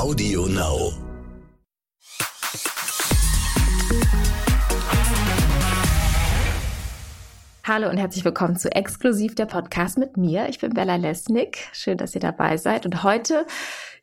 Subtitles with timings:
[0.00, 0.94] Audio Now.
[7.64, 10.48] Hallo und herzlich willkommen zu Exklusiv der Podcast mit mir.
[10.48, 11.68] Ich bin Bella Lesnick.
[11.74, 12.86] Schön, dass ihr dabei seid.
[12.86, 13.46] Und heute,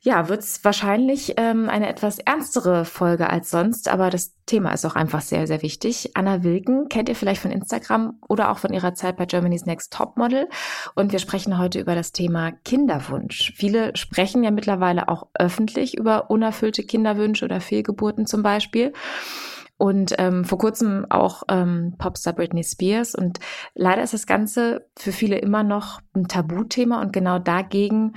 [0.00, 4.84] ja, wird es wahrscheinlich ähm, eine etwas ernstere Folge als sonst, aber das Thema ist
[4.84, 6.12] auch einfach sehr, sehr wichtig.
[6.14, 9.92] Anna Wilken kennt ihr vielleicht von Instagram oder auch von ihrer Zeit bei Germany's Next
[9.92, 10.48] Topmodel.
[10.94, 13.52] Und wir sprechen heute über das Thema Kinderwunsch.
[13.56, 18.92] Viele sprechen ja mittlerweile auch öffentlich über unerfüllte Kinderwünsche oder Fehlgeburten zum Beispiel
[19.78, 23.14] und ähm, vor kurzem auch ähm, Popstar Britney Spears.
[23.14, 23.38] Und
[23.74, 28.14] leider ist das Ganze für viele immer noch ein Tabuthema und genau dagegen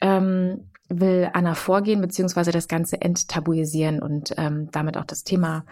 [0.00, 5.64] ähm, will Anna vorgehen, beziehungsweise das Ganze enttabuisieren und ähm, damit auch das Thema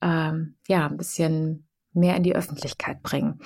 [0.00, 3.40] ähm, ja ein bisschen mehr in die Öffentlichkeit bringen.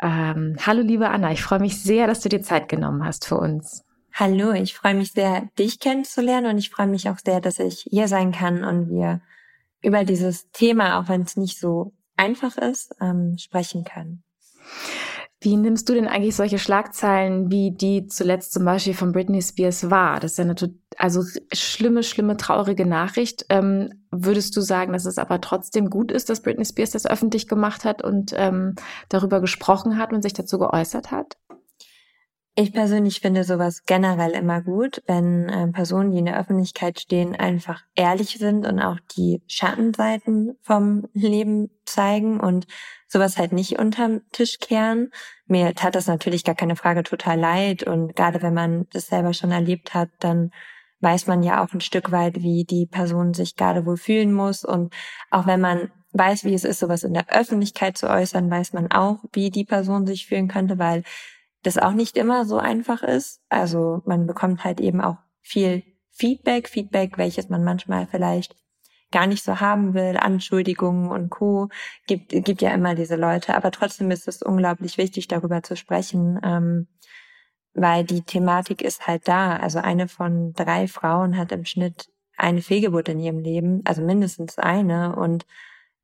[0.00, 3.36] Ähm, hallo liebe Anna, ich freue mich sehr, dass du dir Zeit genommen hast für
[3.36, 3.84] uns.
[4.14, 7.86] Hallo, ich freue mich sehr, dich kennenzulernen und ich freue mich auch sehr, dass ich
[7.90, 9.22] hier sein kann und wir
[9.82, 14.22] über dieses Thema, auch wenn es nicht so einfach ist, ähm, sprechen können.
[15.44, 19.90] Wie nimmst du denn eigentlich solche Schlagzeilen, wie die zuletzt zum Beispiel von Britney Spears
[19.90, 20.20] war?
[20.20, 20.54] Das ist ja eine
[20.98, 23.46] also schlimme, schlimme, traurige Nachricht.
[23.48, 27.48] Ähm, würdest du sagen, dass es aber trotzdem gut ist, dass Britney Spears das öffentlich
[27.48, 28.76] gemacht hat und ähm,
[29.08, 31.36] darüber gesprochen hat und sich dazu geäußert hat?
[32.54, 37.34] Ich persönlich finde sowas generell immer gut, wenn äh, Personen, die in der Öffentlichkeit stehen,
[37.34, 42.66] einfach ehrlich sind und auch die Schattenseiten vom Leben zeigen und
[43.08, 45.12] sowas halt nicht unterm Tisch kehren.
[45.46, 49.32] Mir tat das natürlich gar keine Frage total leid und gerade wenn man das selber
[49.32, 50.50] schon erlebt hat, dann
[51.00, 54.62] weiß man ja auch ein Stück weit, wie die Person sich gerade wohl fühlen muss
[54.62, 54.92] und
[55.30, 58.92] auch wenn man weiß, wie es ist, sowas in der Öffentlichkeit zu äußern, weiß man
[58.92, 61.02] auch, wie die Person sich fühlen könnte, weil
[61.62, 63.40] das auch nicht immer so einfach ist.
[63.48, 68.56] Also man bekommt halt eben auch viel Feedback, Feedback, welches man manchmal vielleicht
[69.12, 71.68] gar nicht so haben will, Anschuldigungen und Co.
[72.06, 73.54] gibt, gibt ja immer diese Leute.
[73.54, 76.88] Aber trotzdem ist es unglaublich wichtig, darüber zu sprechen, ähm,
[77.74, 79.56] weil die Thematik ist halt da.
[79.56, 84.58] Also eine von drei Frauen hat im Schnitt eine Fehlgeburt in ihrem Leben, also mindestens
[84.58, 85.14] eine.
[85.14, 85.46] Und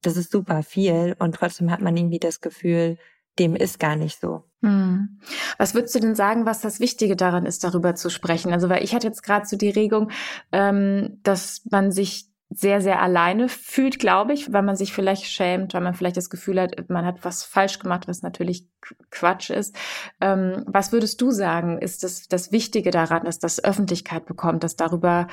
[0.03, 1.16] das ist super viel.
[1.19, 2.99] Und trotzdem hat man irgendwie das Gefühl,
[3.38, 4.44] dem ist gar nicht so.
[4.62, 5.21] Hm.
[5.56, 8.53] Was würdest du denn sagen, was das Wichtige daran ist, darüber zu sprechen?
[8.53, 10.10] Also, weil ich hatte jetzt gerade so die Regung,
[10.53, 15.75] ähm, dass man sich sehr, sehr alleine fühlt, glaube ich, weil man sich vielleicht schämt,
[15.75, 18.66] weil man vielleicht das Gefühl hat, man hat was falsch gemacht, was natürlich
[19.10, 19.76] Quatsch ist.
[20.20, 24.76] Ähm, was würdest du sagen, ist das, das Wichtige daran, dass das Öffentlichkeit bekommt, dass
[24.76, 25.28] darüber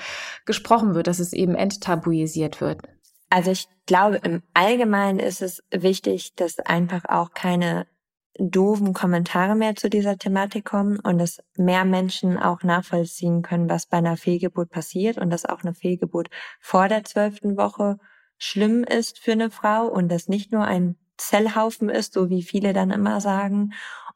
[0.45, 2.81] gesprochen wird, dass es eben enttabuisiert wird?
[3.29, 7.87] Also ich glaube, im Allgemeinen ist es wichtig, dass einfach auch keine
[8.37, 13.85] doofen Kommentare mehr zu dieser Thematik kommen und dass mehr Menschen auch nachvollziehen können, was
[13.85, 16.29] bei einer Fehlgeburt passiert und dass auch eine Fehlgeburt
[16.59, 17.97] vor der zwölften Woche
[18.37, 22.73] schlimm ist für eine Frau und das nicht nur ein Zellhaufen ist, so wie viele
[22.73, 23.71] dann immer sagen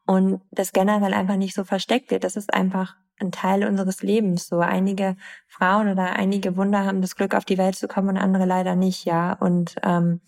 [0.05, 2.23] und das generell einfach nicht so versteckt wird.
[2.23, 4.47] Das ist einfach ein Teil unseres Lebens.
[4.47, 5.15] So einige
[5.47, 8.75] Frauen oder einige Wunder haben das Glück, auf die Welt zu kommen und andere leider
[8.75, 9.33] nicht, ja.
[9.33, 10.21] Und ähm,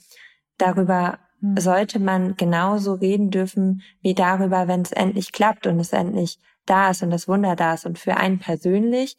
[0.58, 1.20] darüber.
[1.58, 6.92] Sollte man genauso reden dürfen wie darüber, wenn es endlich klappt und es endlich da
[6.92, 7.86] ist und das Wunder da ist.
[7.86, 9.18] Und für einen persönlich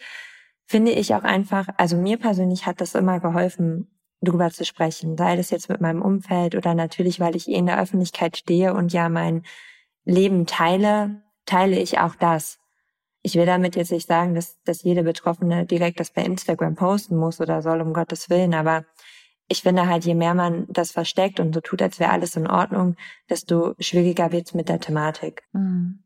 [0.66, 3.88] finde ich auch einfach, also mir persönlich hat das immer geholfen,
[4.22, 7.66] drüber zu sprechen, sei das jetzt mit meinem Umfeld oder natürlich, weil ich eh in
[7.66, 9.42] der Öffentlichkeit stehe und ja mein
[10.04, 12.58] Leben teile, teile ich auch das.
[13.22, 17.16] Ich will damit jetzt nicht sagen, dass, dass jede Betroffene direkt das bei Instagram posten
[17.16, 18.84] muss oder soll, um Gottes Willen, aber
[19.52, 22.46] ich finde halt, je mehr man das versteckt und so tut, als wäre alles in
[22.46, 22.96] Ordnung,
[23.28, 25.42] desto schwieriger wird's mit der Thematik.
[25.52, 25.98] Mhm.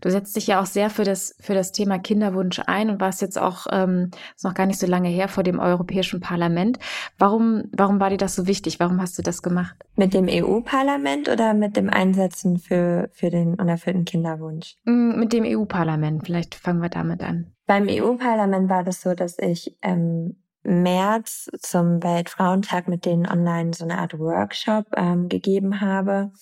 [0.00, 3.20] Du setzt dich ja auch sehr für das, für das Thema Kinderwunsch ein und warst
[3.20, 6.78] jetzt auch, ähm, ist noch gar nicht so lange her, vor dem Europäischen Parlament.
[7.18, 8.78] Warum, warum war dir das so wichtig?
[8.78, 9.74] Warum hast du das gemacht?
[9.96, 14.76] Mit dem EU-Parlament oder mit dem Einsetzen für, für den unerfüllten Kinderwunsch?
[14.84, 16.24] Mm, mit dem EU-Parlament.
[16.24, 17.52] Vielleicht fangen wir damit an.
[17.66, 23.84] Beim EU-Parlament war das so, dass ich ähm, März zum Weltfrauentag mit denen online so
[23.84, 26.32] eine Art Workshop ähm, gegeben habe.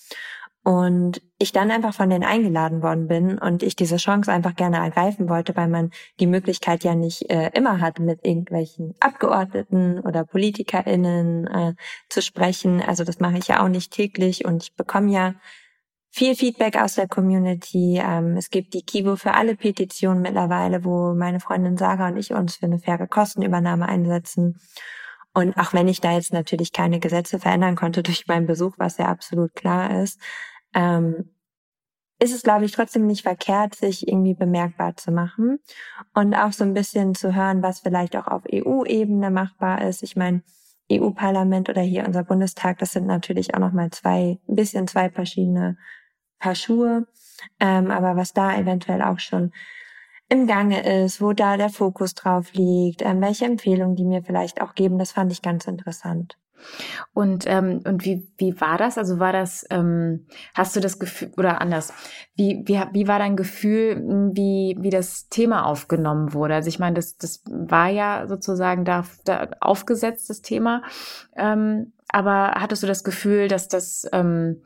[0.62, 4.76] Und ich dann einfach von denen eingeladen worden bin und ich diese Chance einfach gerne
[4.76, 5.90] ergreifen wollte, weil man
[6.20, 11.74] die Möglichkeit ja nicht äh, immer hat, mit irgendwelchen Abgeordneten oder PolitikerInnen äh,
[12.10, 12.82] zu sprechen.
[12.82, 15.34] Also das mache ich ja auch nicht täglich und ich bekomme ja
[16.10, 18.00] viel Feedback aus der Community.
[18.02, 22.32] Ähm, es gibt die Kivo für alle Petitionen mittlerweile, wo meine Freundin Sarah und ich
[22.32, 24.58] uns für eine faire Kostenübernahme einsetzen.
[25.32, 28.98] Und auch wenn ich da jetzt natürlich keine Gesetze verändern konnte durch meinen Besuch, was
[28.98, 30.20] ja absolut klar ist,
[30.74, 31.30] ähm,
[32.22, 35.58] ist es, glaube ich, trotzdem nicht verkehrt, sich irgendwie bemerkbar zu machen
[36.12, 40.02] und auch so ein bisschen zu hören, was vielleicht auch auf EU-Ebene machbar ist.
[40.02, 40.42] Ich meine,
[40.92, 45.78] EU-Parlament oder hier unser Bundestag, das sind natürlich auch nochmal zwei, ein bisschen zwei verschiedene
[46.40, 47.06] Paar Schuhe.
[47.60, 49.52] Ähm, aber was da eventuell auch schon
[50.28, 54.60] im Gange ist, wo da der Fokus drauf liegt, ähm, welche Empfehlungen die mir vielleicht
[54.60, 56.36] auch geben, das fand ich ganz interessant.
[57.12, 58.98] Und, ähm, und wie, wie war das?
[58.98, 61.92] Also war das, ähm, hast du das Gefühl, oder anders,
[62.36, 66.54] wie, wie, wie war dein Gefühl, hm, wie, wie das Thema aufgenommen wurde?
[66.54, 70.82] Also ich meine, das, das war ja sozusagen da, da aufgesetzt, das Thema.
[71.36, 74.62] Ähm, aber hattest du das Gefühl, dass das, ähm,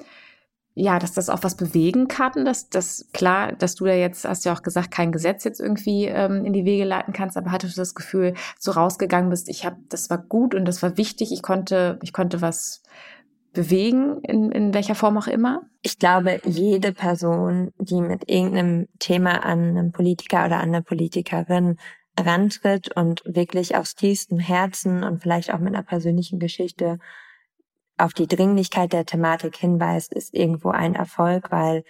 [0.75, 4.45] ja, dass das auch was bewegen kann, dass das klar, dass du da jetzt, hast
[4.45, 7.77] ja auch gesagt, kein Gesetz jetzt irgendwie ähm, in die Wege leiten kannst, aber hattest
[7.77, 11.33] du das Gefühl, so rausgegangen bist, ich habe, das war gut und das war wichtig,
[11.33, 12.83] ich konnte, ich konnte was
[13.53, 15.63] bewegen, in, in welcher Form auch immer?
[15.81, 21.77] Ich glaube, jede Person, die mit irgendeinem Thema an einen Politiker oder an eine Politikerin
[22.19, 26.99] rantritt und wirklich aus tiefstem Herzen und vielleicht auch mit einer persönlichen Geschichte
[27.99, 31.85] auf die Dringlichkeit der Thematik hinweist, ist irgendwo ein Erfolg, weil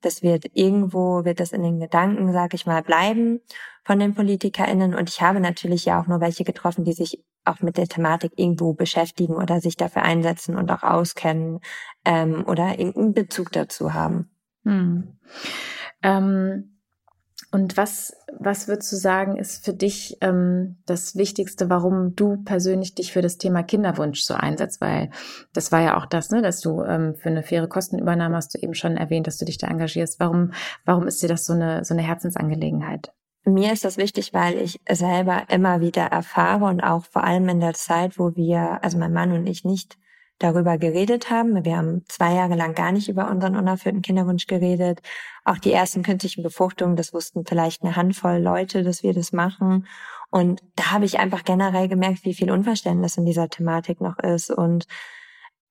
[0.00, 3.40] das wird irgendwo, wird das in den Gedanken, sag ich mal, bleiben
[3.84, 4.94] von den PolitikerInnen.
[4.94, 8.32] Und ich habe natürlich ja auch nur welche getroffen, die sich auch mit der Thematik
[8.36, 11.60] irgendwo beschäftigen oder sich dafür einsetzen und auch auskennen
[12.04, 14.30] ähm, oder irgendeinen Bezug dazu haben.
[14.64, 15.18] Hm.
[16.02, 16.77] Ähm
[17.50, 22.94] und was, was würdest du sagen, ist für dich ähm, das Wichtigste, warum du persönlich
[22.94, 24.82] dich für das Thema Kinderwunsch so einsetzt?
[24.82, 25.10] Weil
[25.54, 28.58] das war ja auch das, ne, dass du ähm, für eine faire Kostenübernahme hast du
[28.58, 30.20] eben schon erwähnt, dass du dich da engagierst.
[30.20, 30.52] Warum,
[30.84, 33.12] warum ist dir das so eine, so eine Herzensangelegenheit?
[33.44, 37.60] Mir ist das wichtig, weil ich selber immer wieder erfahre und auch vor allem in
[37.60, 39.96] der Zeit, wo wir, also mein Mann und ich nicht
[40.38, 41.64] darüber geredet haben.
[41.64, 45.00] Wir haben zwei Jahre lang gar nicht über unseren unerfüllten Kinderwunsch geredet.
[45.44, 49.86] Auch die ersten künstlichen Befruchtungen, das wussten vielleicht eine Handvoll Leute, dass wir das machen.
[50.30, 54.50] Und da habe ich einfach generell gemerkt, wie viel Unverständnis in dieser Thematik noch ist
[54.50, 54.86] und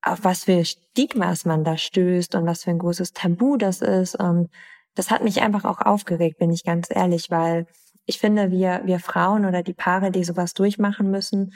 [0.02, 4.16] auf was für Stigmas man da stößt und was für ein großes Tabu das ist.
[4.16, 4.50] Und
[4.96, 7.68] das hat mich einfach auch aufgeregt, bin ich ganz ehrlich, weil
[8.06, 11.54] ich finde, wir, wir Frauen oder die Paare, die sowas durchmachen müssen,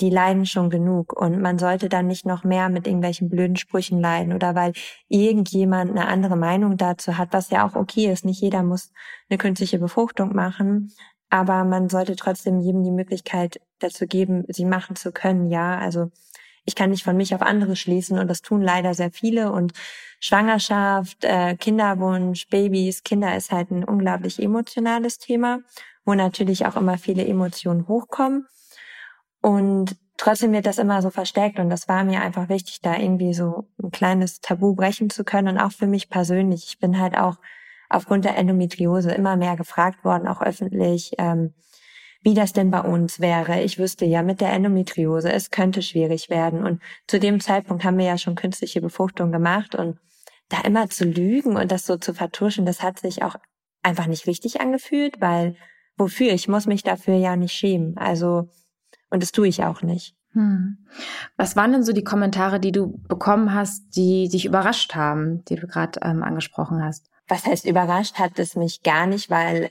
[0.00, 4.00] die leiden schon genug und man sollte dann nicht noch mehr mit irgendwelchen blöden Sprüchen
[4.00, 4.72] leiden oder weil
[5.08, 8.24] irgendjemand eine andere Meinung dazu hat, was ja auch okay ist.
[8.24, 8.92] Nicht jeder muss
[9.28, 10.92] eine künstliche Befruchtung machen,
[11.30, 15.50] aber man sollte trotzdem jedem die Möglichkeit dazu geben, sie machen zu können.
[15.50, 16.10] Ja, also
[16.64, 19.72] ich kann nicht von mich auf andere schließen und das tun leider sehr viele und
[20.20, 25.60] Schwangerschaft, äh, Kinderwunsch, Babys, Kinder ist halt ein unglaublich emotionales Thema,
[26.04, 28.46] wo natürlich auch immer viele Emotionen hochkommen.
[29.48, 33.32] Und trotzdem wird das immer so versteckt und das war mir einfach wichtig, da irgendwie
[33.32, 36.66] so ein kleines Tabu brechen zu können und auch für mich persönlich.
[36.68, 37.38] Ich bin halt auch
[37.88, 41.54] aufgrund der Endometriose immer mehr gefragt worden, auch öffentlich, ähm,
[42.20, 43.62] wie das denn bei uns wäre.
[43.62, 46.62] Ich wüsste ja mit der Endometriose, es könnte schwierig werden.
[46.62, 49.98] Und zu dem Zeitpunkt haben wir ja schon künstliche Befruchtung gemacht und
[50.50, 53.36] da immer zu lügen und das so zu vertuschen, das hat sich auch
[53.82, 55.56] einfach nicht richtig angefühlt, weil
[55.96, 56.34] wofür?
[56.34, 57.96] Ich muss mich dafür ja nicht schämen.
[57.96, 58.50] Also
[59.10, 60.14] und das tue ich auch nicht.
[60.32, 60.78] Hm.
[61.36, 65.56] Was waren denn so die Kommentare, die du bekommen hast, die dich überrascht haben, die
[65.56, 67.10] du gerade ähm, angesprochen hast?
[67.26, 69.70] Was heißt überrascht hat es mich gar nicht, weil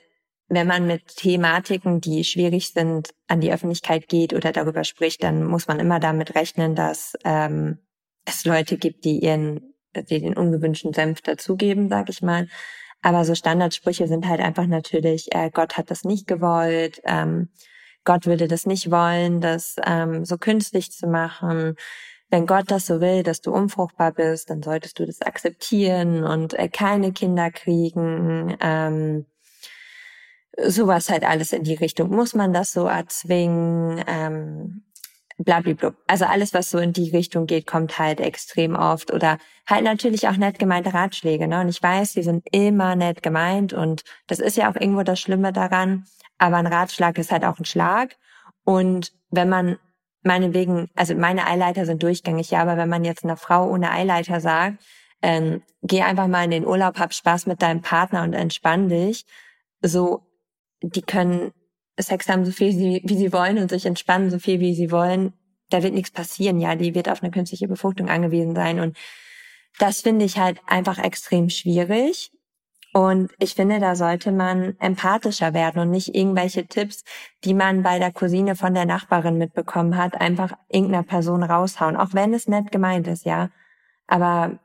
[0.50, 5.44] wenn man mit Thematiken, die schwierig sind, an die Öffentlichkeit geht oder darüber spricht, dann
[5.44, 7.80] muss man immer damit rechnen, dass ähm,
[8.26, 12.48] es Leute gibt, die ihren, die den ungewünschten Senf dazugeben, sag ich mal.
[13.02, 17.50] Aber so Standardsprüche sind halt einfach natürlich, äh, Gott hat das nicht gewollt, ähm,
[18.08, 21.76] Gott würde das nicht wollen, das ähm, so künstlich zu machen.
[22.30, 26.54] Wenn Gott das so will, dass du unfruchtbar bist, dann solltest du das akzeptieren und
[26.54, 28.56] äh, keine Kinder kriegen.
[28.62, 29.26] Ähm,
[30.58, 32.10] sowas halt alles in die Richtung.
[32.10, 34.02] Muss man das so erzwingen?
[34.08, 34.84] Ähm,
[35.38, 35.94] blablabla.
[36.08, 39.12] Also alles, was so in die Richtung geht, kommt halt extrem oft.
[39.12, 39.38] Oder
[39.68, 41.46] halt natürlich auch nett gemeinte Ratschläge.
[41.50, 41.60] Ne?
[41.60, 45.20] Und ich weiß, die sind immer nett gemeint und das ist ja auch irgendwo das
[45.20, 46.06] Schlimme daran.
[46.38, 48.16] Aber ein Ratschlag ist halt auch ein Schlag.
[48.64, 49.78] Und wenn man
[50.24, 54.40] meinetwegen, also meine Eileiter sind durchgängig, ja, aber wenn man jetzt einer Frau ohne Eileiter
[54.42, 54.84] sagt,
[55.22, 59.26] ähm, geh einfach mal in den Urlaub, hab Spaß mit deinem Partner und entspann dich,
[59.82, 60.22] so,
[60.82, 61.52] die können
[62.00, 64.92] Sex haben so viel wie, wie sie wollen und sich entspannen so viel wie sie
[64.92, 65.34] wollen.
[65.70, 68.96] Da wird nichts passieren, ja, die wird auf eine künstliche Befruchtung angewiesen sein und
[69.80, 72.32] das finde ich halt einfach extrem schwierig.
[72.98, 77.04] Und ich finde, da sollte man empathischer werden und nicht irgendwelche Tipps,
[77.44, 82.16] die man bei der Cousine von der Nachbarin mitbekommen hat, einfach irgendeiner Person raushauen, auch
[82.16, 83.52] wenn es nett gemeint ist, ja.
[84.08, 84.58] Aber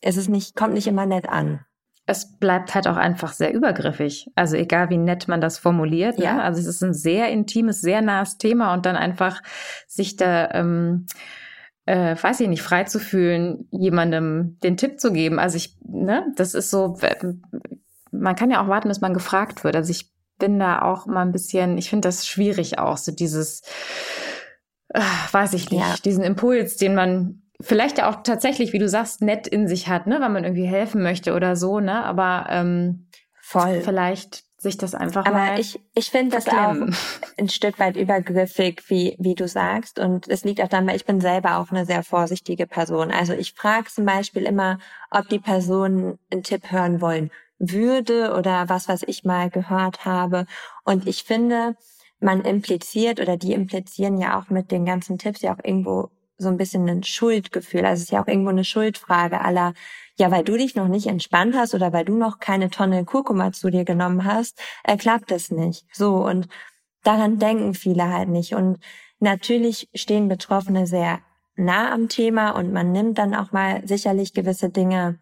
[0.00, 1.64] es ist nicht, kommt nicht immer nett an.
[2.06, 4.30] es bleibt halt auch einfach sehr übergriffig.
[4.36, 6.18] Also egal wie nett man das formuliert.
[6.18, 6.26] Ne?
[6.26, 6.34] Ja.
[6.34, 6.42] Ne?
[6.44, 9.42] Also es ist ein sehr intimes, sehr nahes Thema und dann einfach
[9.88, 11.06] sich da, ähm,
[11.86, 15.38] äh, weiß ich nicht, frei zu fühlen, jemandem den Tipp zu geben.
[15.38, 16.96] Also ich, ne, das ist so,
[18.10, 19.76] man kann ja auch warten, bis man gefragt wird.
[19.76, 23.62] Also ich bin da auch mal ein bisschen, ich finde das schwierig auch, so dieses,
[24.88, 25.00] äh,
[25.32, 25.94] weiß ich nicht, ja.
[26.04, 30.06] diesen Impuls, den man vielleicht ja auch tatsächlich, wie du sagst, nett in sich hat,
[30.06, 33.08] ne, weil man irgendwie helfen möchte oder so, ne, aber ähm,
[33.40, 36.74] voll vielleicht sich das einfach aber mal ich ich finde das auch
[37.38, 40.00] ein Stück weit übergriffig wie wie du sagst.
[40.00, 43.12] Und es liegt auch daran weil ich bin selber auch eine sehr vorsichtige Person.
[43.12, 44.78] Also ich frage zum Beispiel immer
[45.10, 50.46] ob die Person einen Tipp hören wollen würde oder was was ich mal gehört habe.
[50.84, 51.76] Und ich finde
[52.20, 56.48] man impliziert oder die implizieren ja auch mit den ganzen Tipps ja auch irgendwo so
[56.48, 57.84] ein bisschen ein Schuldgefühl.
[57.84, 59.74] Also es ist ja auch irgendwo eine Schuldfrage aller,
[60.18, 63.52] ja, weil du dich noch nicht entspannt hast oder weil du noch keine Tonne Kurkuma
[63.52, 65.86] zu dir genommen hast, äh, klappt es nicht.
[65.92, 66.48] So, und
[67.02, 68.54] daran denken viele halt nicht.
[68.54, 68.78] Und
[69.20, 71.20] natürlich stehen Betroffene sehr
[71.56, 75.20] nah am Thema und man nimmt dann auch mal sicherlich gewisse Dinge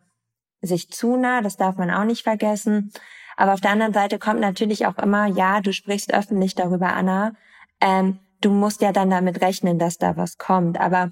[0.62, 2.92] sich zu nah, das darf man auch nicht vergessen.
[3.37, 7.33] Aber auf der anderen Seite kommt natürlich auch immer, ja, du sprichst öffentlich darüber, Anna.
[7.81, 10.78] Ähm, du musst ja dann damit rechnen, dass da was kommt.
[10.78, 11.11] Aber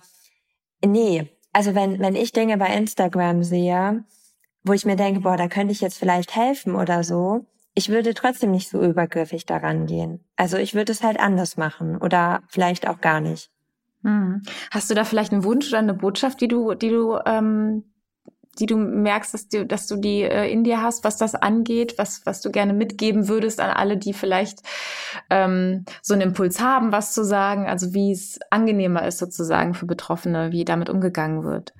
[0.84, 4.04] nee, also wenn, wenn ich Dinge bei Instagram sehe,
[4.62, 8.14] wo ich mir denke, boah, da könnte ich jetzt vielleicht helfen oder so, ich würde
[8.14, 10.25] trotzdem nicht so übergriffig daran gehen.
[10.37, 13.50] Also ich würde es halt anders machen oder vielleicht auch gar nicht.
[14.02, 14.42] Hm.
[14.70, 17.84] Hast du da vielleicht einen Wunsch oder eine Botschaft, die du, die du ähm,
[18.61, 21.95] die du merkst, dass du, dass du die äh, in dir hast, was das angeht,
[21.97, 24.61] was, was du gerne mitgeben würdest an alle, die vielleicht
[25.31, 29.87] ähm, so einen Impuls haben, was zu sagen, also wie es angenehmer ist sozusagen für
[29.87, 31.73] Betroffene, wie damit umgegangen wird?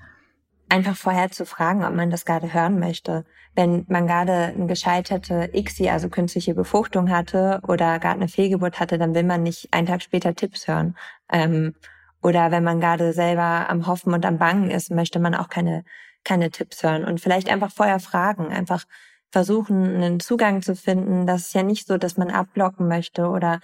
[0.69, 3.25] Einfach vorher zu fragen, ob man das gerade hören möchte.
[3.53, 8.97] Wenn man gerade eine gescheiterte ICSI, also künstliche Befruchtung hatte oder gerade eine Fehlgeburt hatte,
[8.97, 10.95] dann will man nicht einen Tag später Tipps hören.
[11.31, 11.75] Ähm,
[12.23, 15.83] oder wenn man gerade selber am Hoffen und am Bangen ist, möchte man auch keine
[16.23, 18.85] keine Tipps hören und vielleicht einfach vorher fragen, einfach
[19.31, 21.25] versuchen, einen Zugang zu finden.
[21.25, 23.59] Das ist ja nicht so, dass man abblocken möchte oder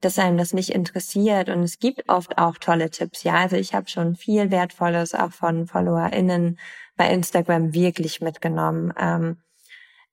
[0.00, 1.48] dass einem das nicht interessiert.
[1.48, 3.22] Und es gibt oft auch tolle Tipps.
[3.22, 6.58] Ja, also ich habe schon viel Wertvolles auch von FollowerInnen
[6.96, 8.94] bei Instagram wirklich mitgenommen.
[8.98, 9.38] Ähm,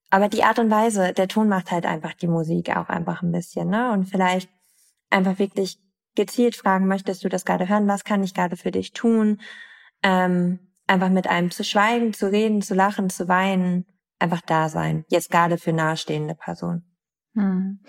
[0.10, 3.32] aber die Art und Weise, der Ton macht halt einfach die Musik auch einfach ein
[3.32, 3.91] bisschen, ne?
[3.91, 4.50] Und vielleicht
[5.10, 5.77] einfach wirklich
[6.15, 7.88] gezielt fragen, möchtest du das gerade hören?
[7.88, 9.41] Was kann ich gerade für dich tun?
[10.03, 13.86] Ähm, einfach mit einem zu schweigen, zu reden, zu lachen, zu weinen,
[14.20, 15.06] einfach da sein.
[15.10, 16.84] Jetzt gerade für nahestehende Personen.
[17.36, 17.79] Hm.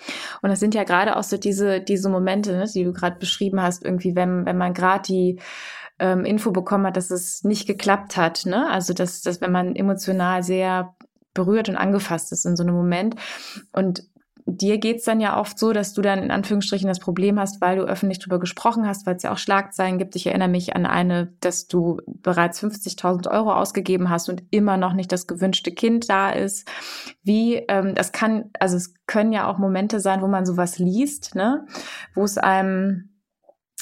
[0.43, 3.63] Und das sind ja gerade auch so diese, diese Momente, ne, die du gerade beschrieben
[3.63, 5.41] hast, irgendwie, wenn, wenn man gerade die
[5.99, 8.69] ähm, Info bekommen hat, dass es nicht geklappt hat, ne?
[8.71, 10.95] Also dass, dass wenn man emotional sehr
[11.35, 13.17] berührt und angefasst ist in so einem Moment.
[13.73, 14.03] Und
[14.51, 17.77] dir geht's dann ja oft so, dass du dann in Anführungsstrichen das Problem hast, weil
[17.77, 20.17] du öffentlich drüber gesprochen hast, weil es ja auch Schlagzeilen gibt.
[20.17, 24.95] Ich erinnere mich an eine, dass du bereits 50.000 Euro ausgegeben hast und immer noch
[24.95, 26.67] nicht das gewünschte Kind da ist.
[27.23, 31.35] Wie, ähm, das kann, also es können ja auch Momente sein, wo man sowas liest,
[31.35, 31.67] ne,
[32.15, 33.11] wo es einem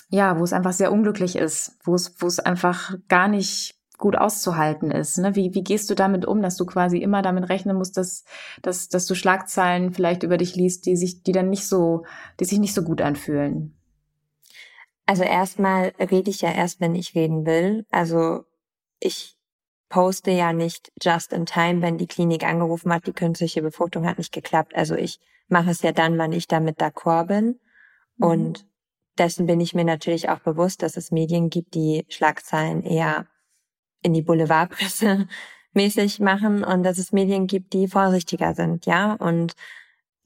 [0.08, 4.16] ja, wo es einfach sehr unglücklich ist, wo es, wo es einfach gar nicht gut
[4.16, 5.18] auszuhalten ist.
[5.18, 5.34] Ne?
[5.34, 8.24] Wie, wie gehst du damit um, dass du quasi immer damit rechnen musst, dass,
[8.62, 12.04] dass, dass du Schlagzeilen vielleicht über dich liest, die sich, die dann nicht so,
[12.40, 13.76] die sich nicht so gut anfühlen?
[15.06, 17.86] Also erstmal rede ich ja erst, wenn ich reden will.
[17.90, 18.44] Also
[18.98, 19.38] ich
[19.88, 24.18] poste ja nicht just in time, wenn die Klinik angerufen hat, die künstliche Befruchtung hat
[24.18, 24.74] nicht geklappt.
[24.74, 27.60] Also ich mache es ja dann, wann ich damit d'accord bin.
[28.16, 28.26] Mhm.
[28.26, 28.66] Und
[29.16, 33.26] dessen bin ich mir natürlich auch bewusst, dass es Medien gibt, die Schlagzeilen eher
[34.06, 35.26] in die Boulevardpresse
[35.74, 39.12] mäßig machen und dass es Medien gibt, die vorsichtiger sind, ja.
[39.14, 39.54] Und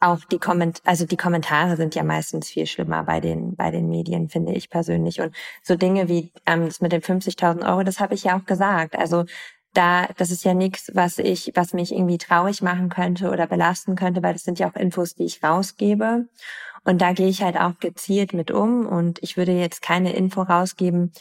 [0.00, 3.88] auch die Komment also die Kommentare sind ja meistens viel schlimmer bei den bei den
[3.88, 8.00] Medien finde ich persönlich und so Dinge wie ähm, das mit den 50.000 Euro das
[8.00, 9.26] habe ich ja auch gesagt also
[9.74, 13.94] da das ist ja nichts was ich was mich irgendwie traurig machen könnte oder belasten
[13.94, 16.28] könnte weil das sind ja auch Infos die ich rausgebe
[16.84, 20.40] und da gehe ich halt auch gezielt mit um und ich würde jetzt keine Info
[20.40, 21.12] rausgeben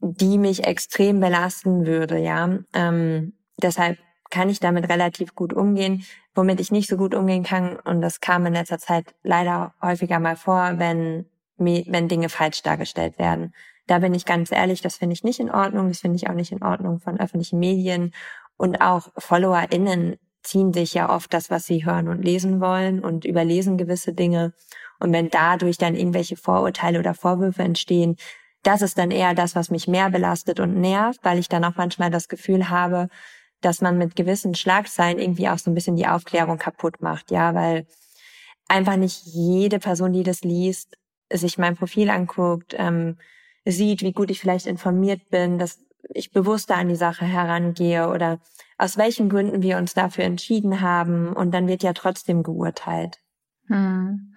[0.00, 2.58] die mich extrem belasten würde, ja.
[2.74, 3.98] Ähm, deshalb
[4.30, 6.04] kann ich damit relativ gut umgehen.
[6.34, 10.20] Womit ich nicht so gut umgehen kann, und das kam in letzter Zeit leider häufiger
[10.20, 11.26] mal vor, wenn,
[11.56, 13.52] wenn Dinge falsch dargestellt werden.
[13.88, 15.88] Da bin ich ganz ehrlich, das finde ich nicht in Ordnung.
[15.88, 18.12] Das finde ich auch nicht in Ordnung von öffentlichen Medien.
[18.56, 23.24] Und auch FollowerInnen ziehen sich ja oft das, was sie hören und lesen wollen und
[23.24, 24.52] überlesen gewisse Dinge.
[25.00, 28.16] Und wenn dadurch dann irgendwelche Vorurteile oder Vorwürfe entstehen,
[28.62, 31.76] das ist dann eher das, was mich mehr belastet und nervt, weil ich dann auch
[31.76, 33.08] manchmal das Gefühl habe,
[33.60, 37.54] dass man mit gewissen Schlagzeilen irgendwie auch so ein bisschen die Aufklärung kaputt macht, ja,
[37.54, 37.86] weil
[38.68, 40.96] einfach nicht jede Person, die das liest,
[41.32, 43.18] sich mein Profil anguckt, ähm,
[43.64, 48.40] sieht, wie gut ich vielleicht informiert bin, dass ich bewusster an die Sache herangehe oder
[48.78, 53.20] aus welchen Gründen wir uns dafür entschieden haben und dann wird ja trotzdem geurteilt.
[53.70, 54.34] Hm.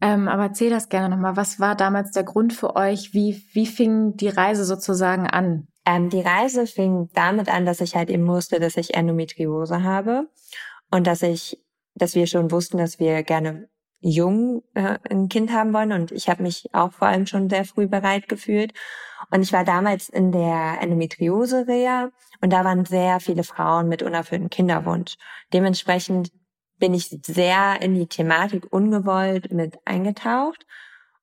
[0.00, 1.36] Ähm, aber erzähl das gerne nochmal.
[1.36, 3.12] Was war damals der Grund für euch?
[3.12, 5.66] Wie, wie fing die Reise sozusagen an?
[5.84, 10.28] Ähm, die Reise fing damit an, dass ich halt eben wusste, dass ich Endometriose habe
[10.92, 11.60] und dass ich,
[11.94, 16.28] dass wir schon wussten, dass wir gerne jung äh, ein Kind haben wollen und ich
[16.28, 18.72] habe mich auch vor allem schon sehr früh bereit gefühlt
[19.30, 24.50] und ich war damals in der Endometriose-Reha und da waren sehr viele Frauen mit unerfülltem
[24.50, 25.14] Kinderwunsch.
[25.52, 26.32] Dementsprechend
[26.82, 30.66] bin ich sehr in die Thematik ungewollt mit eingetaucht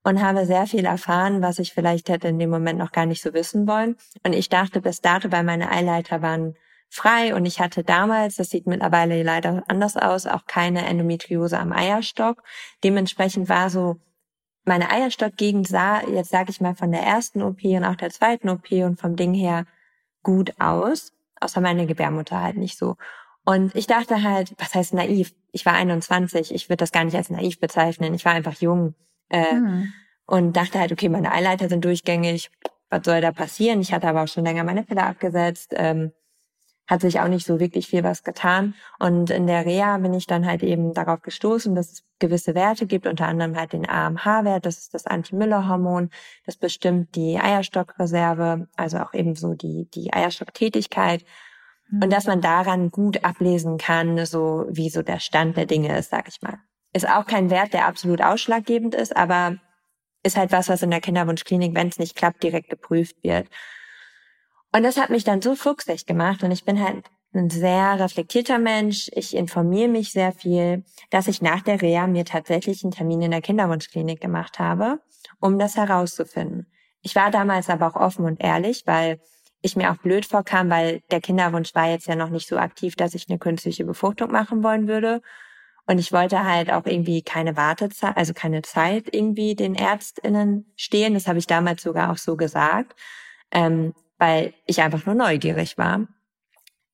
[0.03, 3.21] und habe sehr viel erfahren, was ich vielleicht hätte in dem Moment noch gar nicht
[3.21, 3.97] so wissen wollen.
[4.23, 6.55] Und ich dachte bis dato, weil meine Eileiter waren
[6.89, 11.73] frei und ich hatte damals, das sieht mittlerweile leider anders aus, auch keine Endometriose am
[11.73, 12.41] Eierstock.
[12.85, 13.97] Dementsprechend war so
[14.63, 18.47] meine Eierstockgegend sah jetzt sage ich mal von der ersten OP und auch der zweiten
[18.47, 19.65] OP und vom Ding her
[20.23, 21.11] gut aus,
[21.41, 22.95] außer meine Gebärmutter halt nicht so.
[23.49, 25.33] Und ich dachte halt, was heißt naiv?
[25.51, 28.13] Ich war 21, ich würde das gar nicht als naiv bezeichnen.
[28.13, 28.93] Ich war einfach jung
[29.29, 29.91] äh, hm.
[30.27, 32.51] und dachte halt, okay, meine Eileiter sind durchgängig,
[32.91, 33.81] was soll da passieren?
[33.81, 36.11] Ich hatte aber auch schon länger meine Pille abgesetzt, ähm,
[36.85, 38.75] hat sich auch nicht so wirklich viel was getan.
[38.99, 42.85] Und in der Reha bin ich dann halt eben darauf gestoßen, dass es gewisse Werte
[42.85, 46.11] gibt, unter anderem halt den AMH-Wert, das ist das Anti-Müller-Hormon,
[46.45, 51.25] das bestimmt die Eierstockreserve, also auch eben so die, die Eierstocktätigkeit
[51.91, 56.11] und dass man daran gut ablesen kann, so wie so der Stand der Dinge ist,
[56.11, 56.57] sag ich mal.
[56.93, 59.57] Ist auch kein Wert, der absolut ausschlaggebend ist, aber
[60.23, 63.47] ist halt was, was in der Kinderwunschklinik, wenn es nicht klappt, direkt geprüft wird.
[64.71, 68.59] Und das hat mich dann so fuchsig gemacht und ich bin halt ein sehr reflektierter
[68.59, 69.09] Mensch.
[69.13, 73.31] Ich informiere mich sehr viel, dass ich nach der Reha mir tatsächlich einen Termin in
[73.31, 74.99] der Kinderwunschklinik gemacht habe,
[75.39, 76.67] um das herauszufinden.
[77.01, 79.19] Ich war damals aber auch offen und ehrlich, weil
[79.61, 82.95] ich mir auch blöd vorkam, weil der Kinderwunsch war jetzt ja noch nicht so aktiv,
[82.95, 85.21] dass ich eine künstliche Befruchtung machen wollen würde.
[85.85, 91.15] Und ich wollte halt auch irgendwie keine Wartezeit, also keine Zeit irgendwie den ÄrztInnen stehen.
[91.15, 92.95] Das habe ich damals sogar auch so gesagt,
[93.51, 96.07] ähm, weil ich einfach nur neugierig war.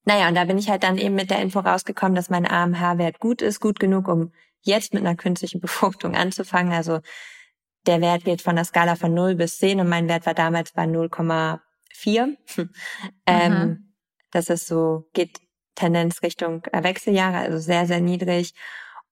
[0.05, 3.19] Naja, und da bin ich halt dann eben mit der Info rausgekommen, dass mein AMH-Wert
[3.19, 6.71] gut ist, gut genug, um jetzt mit einer künstlichen Befruchtung anzufangen.
[6.71, 6.99] Also
[7.85, 10.71] der Wert geht von der Skala von 0 bis 10 und mein Wert war damals
[10.71, 11.09] bei 0,
[11.95, 12.37] vier.
[13.25, 13.93] ähm,
[14.31, 15.39] das ist so, geht
[15.75, 18.53] Tendenz Richtung Wechseljahre, also sehr, sehr niedrig.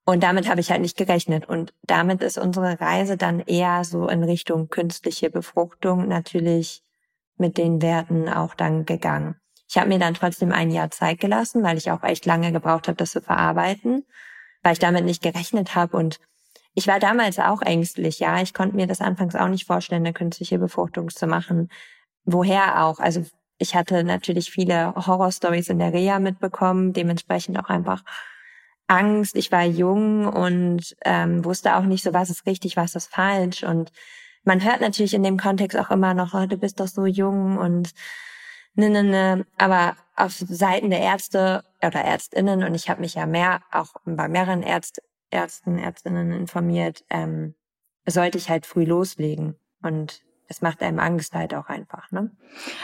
[0.06, 1.48] Und damit habe ich halt nicht gerechnet.
[1.48, 6.84] Und damit ist unsere Reise dann eher so in Richtung künstliche Befruchtung natürlich
[7.38, 9.36] mit den Werten auch dann gegangen.
[9.70, 12.88] Ich habe mir dann trotzdem ein Jahr Zeit gelassen, weil ich auch echt lange gebraucht
[12.88, 14.06] habe, das zu verarbeiten,
[14.62, 15.98] weil ich damit nicht gerechnet habe.
[15.98, 16.20] Und
[16.74, 18.42] ich war damals auch ängstlich, ja.
[18.42, 21.70] Ich konnte mir das anfangs auch nicht vorstellen, eine künstliche Befruchtung zu machen
[22.26, 23.00] woher auch.
[23.00, 23.26] Also
[23.58, 28.04] ich hatte natürlich viele Horrorstories in der Reha mitbekommen, dementsprechend auch einfach
[28.88, 29.36] Angst.
[29.36, 33.64] Ich war jung und ähm, wusste auch nicht so, was ist richtig, was ist falsch.
[33.64, 33.92] Und
[34.44, 37.58] man hört natürlich in dem Kontext auch immer noch, oh, du bist doch so jung
[37.58, 37.94] und
[38.76, 39.46] ne, ne, ne.
[39.58, 44.28] Aber auf Seiten der Ärzte oder Ärztinnen, und ich habe mich ja mehr auch bei
[44.28, 47.56] mehreren Ärzt, Ärzten, Ärztinnen informiert, ähm,
[48.06, 49.56] sollte ich halt früh loslegen.
[49.82, 52.12] Und es macht einem Angst halt auch einfach.
[52.12, 52.32] Ne?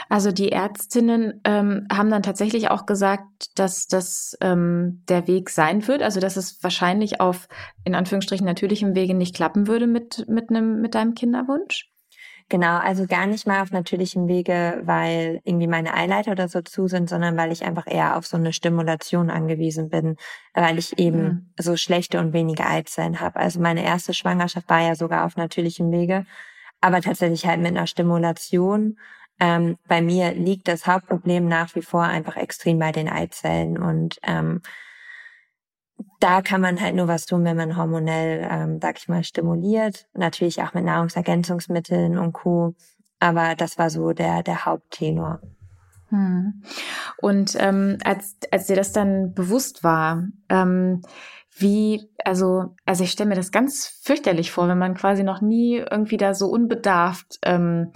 [0.08, 5.86] Also die Ärztinnen ähm, haben dann tatsächlich auch gesagt, dass das ähm, der Weg sein
[5.86, 7.48] wird, also dass es wahrscheinlich auf
[7.84, 11.90] in Anführungsstrichen natürlichem Wege nicht klappen würde mit mit einem mit deinem Kinderwunsch.
[12.50, 16.88] Genau, also gar nicht mal auf natürlichem Wege, weil irgendwie meine Eileiter oder so zu
[16.88, 20.16] sind, sondern weil ich einfach eher auf so eine Stimulation angewiesen bin,
[20.52, 21.50] weil ich eben mhm.
[21.56, 23.38] so schlechte und wenige Eizellen habe.
[23.38, 26.26] Also meine erste Schwangerschaft war ja sogar auf natürlichem Wege
[26.80, 28.98] aber tatsächlich halt mit einer Stimulation.
[29.38, 34.18] Ähm, bei mir liegt das Hauptproblem nach wie vor einfach extrem bei den Eizellen und
[34.22, 34.60] ähm,
[36.18, 40.06] da kann man halt nur was tun, wenn man hormonell, ähm, sag ich mal, stimuliert.
[40.14, 42.74] Natürlich auch mit Nahrungsergänzungsmitteln und Co.
[43.18, 45.40] Aber das war so der, der Haupttenor.
[46.08, 46.62] Hm.
[47.18, 51.02] Und ähm, als, als dir das dann bewusst war, ähm,
[51.60, 55.76] wie, also, also ich stelle mir das ganz fürchterlich vor, wenn man quasi noch nie
[55.76, 57.92] irgendwie da so unbedarft ähm,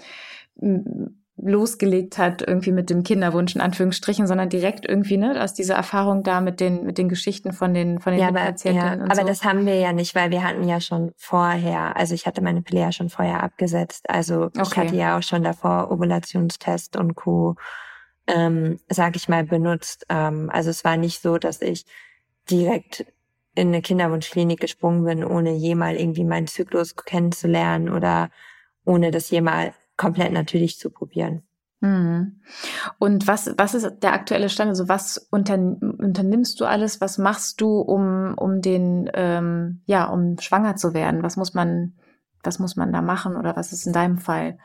[1.37, 6.23] losgelegt hat, irgendwie mit dem Kinderwunsch in Anführungsstrichen, sondern direkt irgendwie, ne, aus dieser Erfahrung
[6.23, 8.79] da mit den, mit den Geschichten von den, von den ja, Patienten.
[8.79, 9.27] Ja, aber so.
[9.27, 12.63] das haben wir ja nicht, weil wir hatten ja schon vorher, also ich hatte meine
[12.63, 14.09] Pille ja schon vorher abgesetzt.
[14.09, 14.63] Also okay.
[14.63, 17.57] ich hatte ja auch schon davor Ovulationstest und Co.
[18.29, 20.07] ähm, sag ich mal, benutzt.
[20.09, 21.85] Ähm, also es war nicht so, dass ich
[22.49, 23.07] direkt
[23.55, 28.31] in eine Kinderwunschklinik gesprungen bin, ohne jemals irgendwie meinen Zyklus kennenzulernen oder
[28.85, 31.43] ohne das jemals komplett natürlich zu probieren.
[31.81, 32.41] Hm.
[32.99, 34.71] Und was, was ist der aktuelle Stand?
[34.71, 37.01] Also was unter, unternimmst du alles?
[37.01, 41.23] Was machst du, um, um den, ähm, ja, um schwanger zu werden?
[41.23, 41.95] Was muss man,
[42.43, 44.59] was muss man da machen oder was ist in deinem Fall?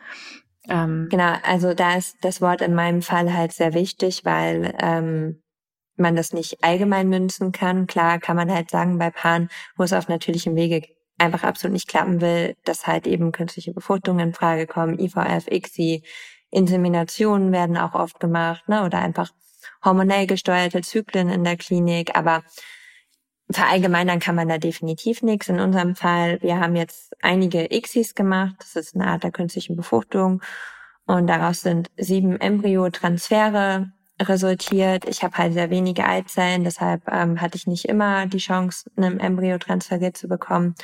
[0.69, 5.41] Ähm, genau, also da ist das Wort in meinem Fall halt sehr wichtig, weil ähm,
[5.99, 7.87] man das nicht allgemein münzen kann.
[7.87, 11.87] Klar kann man halt sagen, bei Paaren, wo es auf natürlichem Wege einfach absolut nicht
[11.87, 16.03] klappen will, dass halt eben künstliche Befruchtungen in Frage kommen, IVF, ICSI,
[16.51, 19.31] Inseminationen werden auch oft gemacht, ne, oder einfach
[19.83, 22.43] hormonell gesteuerte Zyklen in der Klinik, aber
[23.51, 25.49] verallgemeinern kann man da definitiv nichts.
[25.49, 29.75] In unserem Fall, wir haben jetzt einige ICSIs gemacht, das ist eine Art der künstlichen
[29.75, 30.41] Befruchtung
[31.05, 35.05] und daraus sind sieben Embryotransfere resultiert.
[35.07, 39.19] Ich habe halt sehr wenige Eizellen, deshalb ähm, hatte ich nicht immer die Chance, einen
[39.19, 40.75] Embryo transferiert zu bekommen.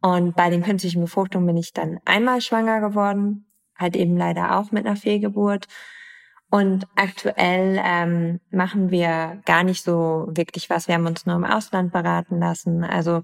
[0.00, 4.72] Und bei den künstlichen Befruchtungen bin ich dann einmal schwanger geworden, halt eben leider auch
[4.72, 5.66] mit einer Fehlgeburt.
[6.50, 10.86] Und aktuell ähm, machen wir gar nicht so wirklich was.
[10.86, 12.84] Wir haben uns nur im Ausland beraten lassen.
[12.84, 13.22] Also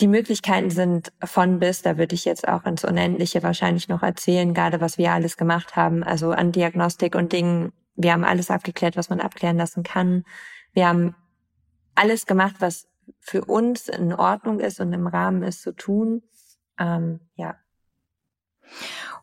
[0.00, 4.54] die Möglichkeiten sind von bis, da würde ich jetzt auch ins Unendliche wahrscheinlich noch erzählen,
[4.54, 8.96] gerade was wir alles gemacht haben, also an Diagnostik und Dingen, wir haben alles abgeklärt,
[8.96, 10.24] was man abklären lassen kann.
[10.72, 11.14] Wir haben
[11.94, 12.88] alles gemacht, was
[13.20, 16.22] für uns in Ordnung ist und im Rahmen ist zu tun.
[16.78, 17.56] Ähm, ja.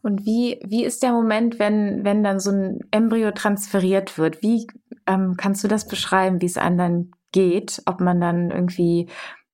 [0.01, 4.41] Und wie, wie ist der Moment, wenn, wenn dann so ein Embryo transferiert wird?
[4.41, 4.67] Wie
[5.07, 7.81] ähm, kannst du das beschreiben, wie es einem dann geht?
[7.85, 9.07] Ob man dann irgendwie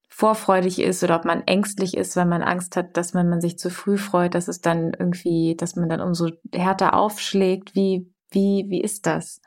[0.09, 3.57] vorfreudig ist oder ob man ängstlich ist, weil man Angst hat, dass man, man sich
[3.59, 7.75] zu früh freut, dass es dann irgendwie, dass man dann umso härter aufschlägt.
[7.75, 9.41] Wie, wie, wie ist das?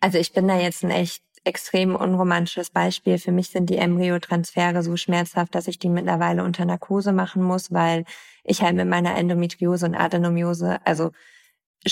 [0.00, 3.18] Also ich bin da jetzt ein echt extrem unromantisches Beispiel.
[3.18, 7.72] Für mich sind die Embryotransfere so schmerzhaft, dass ich die mittlerweile unter Narkose machen muss,
[7.72, 8.04] weil
[8.44, 11.12] ich halt mit meiner Endometriose und Adenomiose, also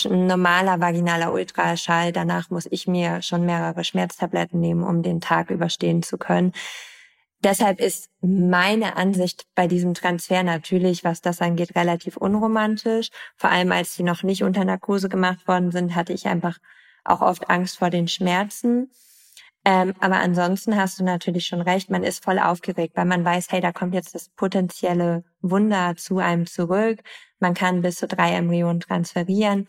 [0.08, 6.02] normaler vaginaler Ultraschall, danach muss ich mir schon mehrere Schmerztabletten nehmen, um den Tag überstehen
[6.02, 6.52] zu können.
[7.44, 13.08] Deshalb ist meine Ansicht bei diesem Transfer natürlich, was das angeht, relativ unromantisch.
[13.36, 16.58] Vor allem als die noch nicht unter Narkose gemacht worden sind, hatte ich einfach
[17.04, 18.92] auch oft Angst vor den Schmerzen.
[19.64, 23.46] Ähm, aber ansonsten hast du natürlich schon recht, man ist voll aufgeregt, weil man weiß,
[23.50, 27.00] hey, da kommt jetzt das potenzielle Wunder zu einem zurück.
[27.38, 29.68] Man kann bis zu drei Embryonen transferieren.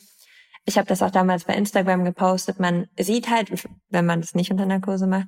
[0.66, 2.60] Ich habe das auch damals bei Instagram gepostet.
[2.60, 5.28] Man sieht halt, wenn man das nicht unter Narkose macht,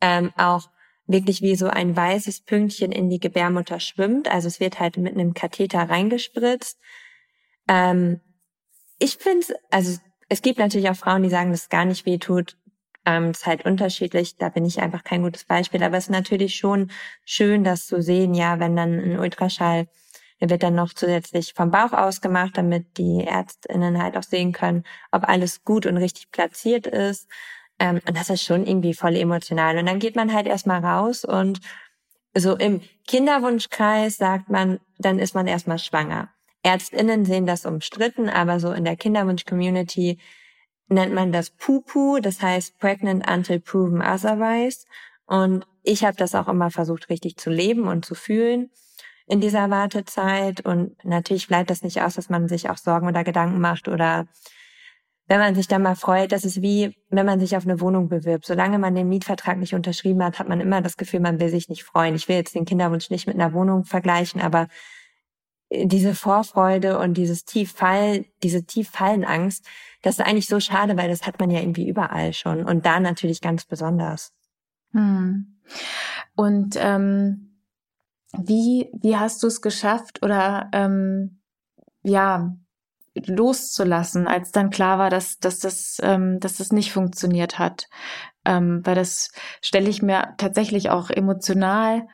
[0.00, 0.68] ähm, auch
[1.06, 4.28] wirklich wie so ein weißes Pünktchen in die Gebärmutter schwimmt.
[4.30, 6.78] Also es wird halt mit einem Katheter reingespritzt.
[7.68, 8.20] Ähm,
[8.98, 12.18] ich finde, also es gibt natürlich auch Frauen, die sagen, dass es gar nicht weh
[12.18, 12.56] tut.
[13.04, 14.36] Ähm, ist halt unterschiedlich.
[14.36, 15.82] Da bin ich einfach kein gutes Beispiel.
[15.82, 16.90] Aber es ist natürlich schon
[17.24, 18.34] schön, das zu sehen.
[18.34, 19.86] Ja, wenn dann ein Ultraschall,
[20.40, 24.52] der wird dann noch zusätzlich vom Bauch aus gemacht, damit die Ärztinnen halt auch sehen
[24.52, 27.28] können, ob alles gut und richtig platziert ist.
[27.78, 29.78] Ähm, und das ist schon irgendwie voll emotional.
[29.78, 31.60] Und dann geht man halt erstmal raus und
[32.34, 36.30] so im Kinderwunschkreis sagt man, dann ist man erstmal schwanger.
[36.62, 40.18] Ärztinnen sehen das umstritten, aber so in der Kinderwunsch-Community
[40.88, 44.86] nennt man das Pupu, das heißt Pregnant Until Proven Otherwise.
[45.26, 48.70] Und ich habe das auch immer versucht, richtig zu leben und zu fühlen
[49.26, 50.60] in dieser Wartezeit.
[50.60, 54.26] Und natürlich bleibt das nicht aus, dass man sich auch Sorgen oder Gedanken macht oder
[55.28, 58.08] wenn man sich dann mal freut, das ist wie, wenn man sich auf eine Wohnung
[58.08, 58.46] bewirbt.
[58.46, 61.68] Solange man den Mietvertrag nicht unterschrieben hat, hat man immer das Gefühl, man will sich
[61.68, 62.14] nicht freuen.
[62.14, 64.68] Ich will jetzt den Kinderwunsch nicht mit einer Wohnung vergleichen, aber
[65.68, 69.66] äh, diese Vorfreude und dieses Tieffall, diese Tieffallenangst,
[70.02, 73.00] das ist eigentlich so schade, weil das hat man ja irgendwie überall schon und da
[73.00, 74.32] natürlich ganz besonders.
[74.92, 75.58] Hm.
[76.36, 77.58] Und ähm,
[78.32, 81.40] wie wie hast du es geschafft oder ähm,
[82.02, 82.56] ja
[83.26, 87.88] loszulassen, als dann klar war, dass, dass, das, ähm, dass das nicht funktioniert hat.
[88.44, 92.06] Ähm, weil das stelle ich mir tatsächlich auch emotional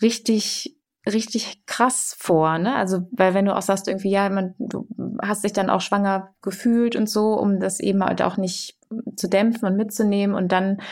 [0.00, 2.74] richtig richtig krass vor, ne?
[2.74, 4.86] Also, weil wenn du auch sagst, irgendwie, ja, man, du
[5.22, 8.78] hast dich dann auch schwanger gefühlt und so, um das eben halt auch nicht
[9.16, 10.82] zu dämpfen und mitzunehmen und dann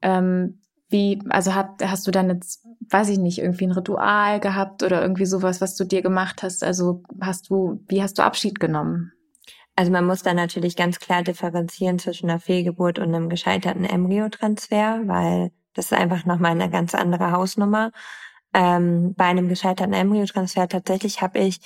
[0.00, 0.60] ähm,
[0.92, 5.02] wie, also hat, hast du dann jetzt, weiß ich nicht, irgendwie ein Ritual gehabt oder
[5.02, 6.62] irgendwie sowas, was du dir gemacht hast?
[6.62, 9.12] Also hast du, wie hast du Abschied genommen?
[9.74, 15.00] Also man muss da natürlich ganz klar differenzieren zwischen einer Fehlgeburt und einem gescheiterten Embryotransfer,
[15.06, 17.90] weil das ist einfach nochmal eine ganz andere Hausnummer.
[18.52, 21.60] Ähm, bei einem gescheiterten Embryotransfer tatsächlich habe ich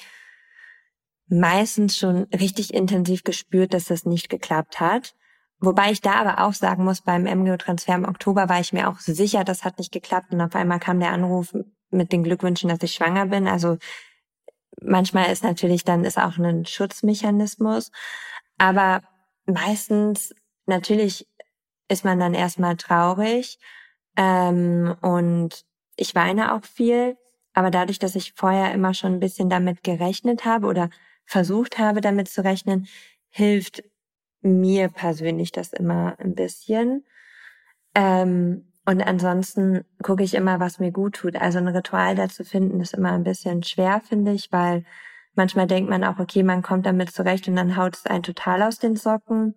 [1.29, 5.17] meistens schon richtig intensiv gespürt, dass das nicht geklappt hat.
[5.59, 8.99] Wobei ich da aber auch sagen muss, beim Embryo-Transfer im Oktober war ich mir auch
[8.99, 10.33] sicher, das hat nicht geklappt.
[10.33, 11.55] Und auf einmal kam der Anruf
[11.90, 13.49] mit den Glückwünschen, dass ich schwanger bin.
[13.49, 13.79] Also
[14.81, 17.90] manchmal ist natürlich dann ist auch ein Schutzmechanismus.
[18.59, 19.03] Aber
[19.47, 20.35] meistens,
[20.66, 21.27] natürlich
[21.88, 23.59] ist man dann erstmal traurig.
[24.16, 25.64] Ähm, und
[25.97, 27.16] ich weine auch viel.
[27.55, 30.90] Aber dadurch, dass ich vorher immer schon ein bisschen damit gerechnet habe oder
[31.25, 32.87] versucht habe, damit zu rechnen,
[33.31, 33.83] hilft
[34.47, 37.05] mir persönlich das immer ein bisschen.
[37.95, 41.37] Ähm, und ansonsten gucke ich immer, was mir gut tut.
[41.37, 44.85] Also ein Ritual dazu finden ist immer ein bisschen schwer, finde ich, weil
[45.35, 48.63] manchmal denkt man auch, okay, man kommt damit zurecht und dann haut es einen total
[48.63, 49.55] aus den Socken.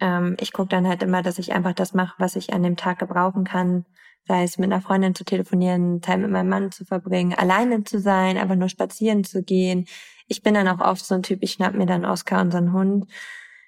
[0.00, 2.76] Ähm, ich gucke dann halt immer, dass ich einfach das mache, was ich an dem
[2.76, 3.84] Tag gebrauchen kann.
[4.26, 8.00] Sei es mit einer Freundin zu telefonieren, Zeit mit meinem Mann zu verbringen, alleine zu
[8.00, 9.86] sein, einfach nur spazieren zu gehen.
[10.28, 13.06] Ich bin dann auch oft so ein Typ, ich schnapp mir dann Oscar, unseren Hund,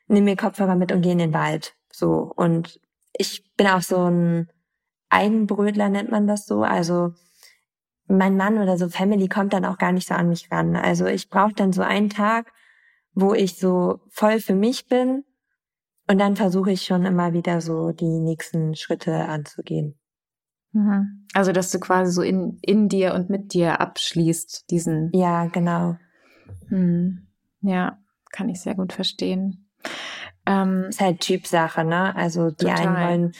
[0.08, 1.74] nehme mir Kopfhörer mit und gehe in den Wald.
[1.92, 2.32] So.
[2.36, 2.80] Und
[3.16, 4.48] ich bin auch so ein
[5.10, 6.62] Eigenbrötler, nennt man das so.
[6.62, 7.14] Also
[8.06, 10.76] mein Mann oder so Family kommt dann auch gar nicht so an mich ran.
[10.76, 12.52] Also ich brauche dann so einen Tag,
[13.12, 15.24] wo ich so voll für mich bin
[16.08, 19.98] und dann versuche ich schon immer wieder so die nächsten Schritte anzugehen.
[20.72, 21.26] Mhm.
[21.34, 25.10] Also dass du quasi so in, in dir und mit dir abschließt, diesen.
[25.12, 25.96] Ja, genau.
[26.68, 27.26] Hm.
[27.60, 27.98] Ja,
[28.30, 29.67] kann ich sehr gut verstehen.
[30.46, 32.14] Ähm, ist halt Typsache, ne?
[32.16, 32.86] Also die total.
[32.86, 33.32] einen wollen,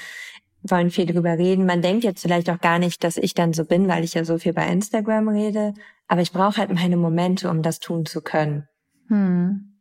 [0.62, 1.66] wollen viel drüber reden.
[1.66, 4.24] Man denkt jetzt vielleicht auch gar nicht, dass ich dann so bin, weil ich ja
[4.24, 5.74] so viel bei Instagram rede.
[6.06, 8.68] Aber ich brauche halt meine Momente, um das tun zu können.
[9.08, 9.80] Hm.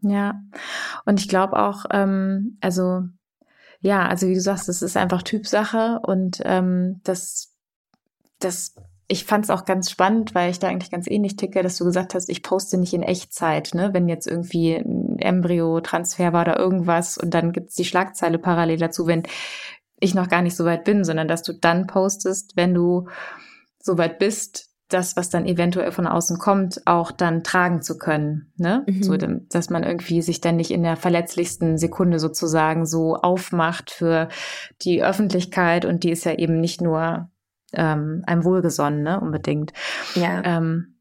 [0.00, 0.40] Ja.
[1.04, 3.02] Und ich glaube auch, ähm, also
[3.80, 7.54] ja, also wie du sagst, das ist einfach Typsache und ähm, das,
[8.40, 8.74] das
[9.10, 11.84] ich fand es auch ganz spannend, weil ich da eigentlich ganz ähnlich ticke, dass du
[11.86, 13.90] gesagt hast, ich poste nicht in Echtzeit, ne?
[13.94, 19.06] Wenn jetzt irgendwie ein Embryo-Transfer war oder irgendwas und dann gibt's die Schlagzeile parallel dazu,
[19.06, 19.22] wenn
[19.98, 23.08] ich noch gar nicht so weit bin, sondern dass du dann postest, wenn du
[23.80, 28.52] so weit bist, das, was dann eventuell von außen kommt, auch dann tragen zu können.
[28.56, 28.84] Ne?
[28.86, 29.02] Mhm.
[29.02, 34.28] So, dass man irgendwie sich dann nicht in der verletzlichsten Sekunde sozusagen so aufmacht für
[34.82, 37.30] die Öffentlichkeit und die ist ja eben nicht nur
[37.72, 39.72] ähm, einem wohlgesonnen, ne, unbedingt.
[40.14, 40.42] Ja.
[40.44, 40.98] Ähm,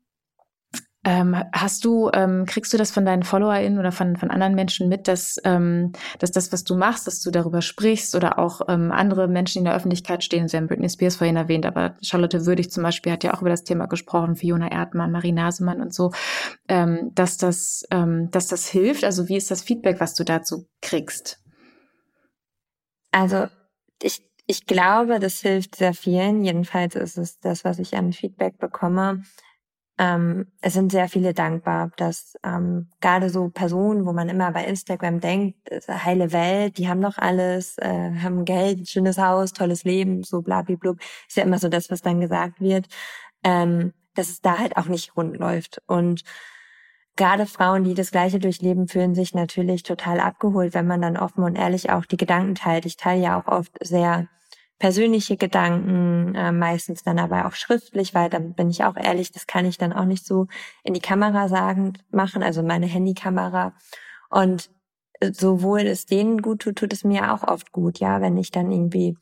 [1.08, 4.89] ähm, hast du, ähm, kriegst du das von deinen FollowerInnen oder von, von anderen Menschen
[4.89, 8.91] mit, dass, ähm, dass das, was du machst, dass du darüber sprichst oder auch ähm,
[8.91, 12.45] andere Menschen, die in der Öffentlichkeit stehen, sie haben Britney Spears vorhin erwähnt, aber Charlotte
[12.45, 15.93] Würdig zum Beispiel hat ja auch über das Thema gesprochen, Fiona Erdmann, Marie Nasemann und
[15.93, 16.12] so,
[16.67, 19.06] ähm, dass das, ähm, dass das hilft.
[19.06, 21.39] Also wie ist das Feedback, was du dazu kriegst?
[23.12, 23.47] Also
[24.03, 26.44] ich ich glaube, das hilft sehr vielen.
[26.44, 29.24] Jedenfalls ist es das, was ich an Feedback bekomme.
[30.00, 34.64] Ähm, es sind sehr viele dankbar, dass ähm, gerade so Personen, wo man immer bei
[34.66, 35.58] Instagram denkt,
[35.90, 41.00] heile Welt, die haben doch alles, äh, haben Geld, schönes Haus, tolles Leben, so blablablub,
[41.28, 42.88] ist ja immer so das, was dann gesagt wird,
[43.44, 45.82] ähm, dass es da halt auch nicht rund läuft.
[45.88, 46.22] Und
[47.16, 51.44] gerade Frauen, die das Gleiche durchleben, fühlen sich natürlich total abgeholt, wenn man dann offen
[51.44, 52.86] und ehrlich auch die Gedanken teilt.
[52.86, 54.28] Ich teile ja auch oft sehr
[54.80, 59.48] persönliche Gedanken, äh, meistens dann aber auch schriftlich, weil dann bin ich auch ehrlich, das
[59.48, 60.48] kann ich dann auch nicht so
[60.84, 63.74] in die Kamera sagen, machen, also meine Handykamera.
[64.30, 64.70] Und
[65.22, 68.72] sowohl es denen gut tut, tut es mir auch oft gut, ja, wenn ich dann
[68.72, 69.18] irgendwie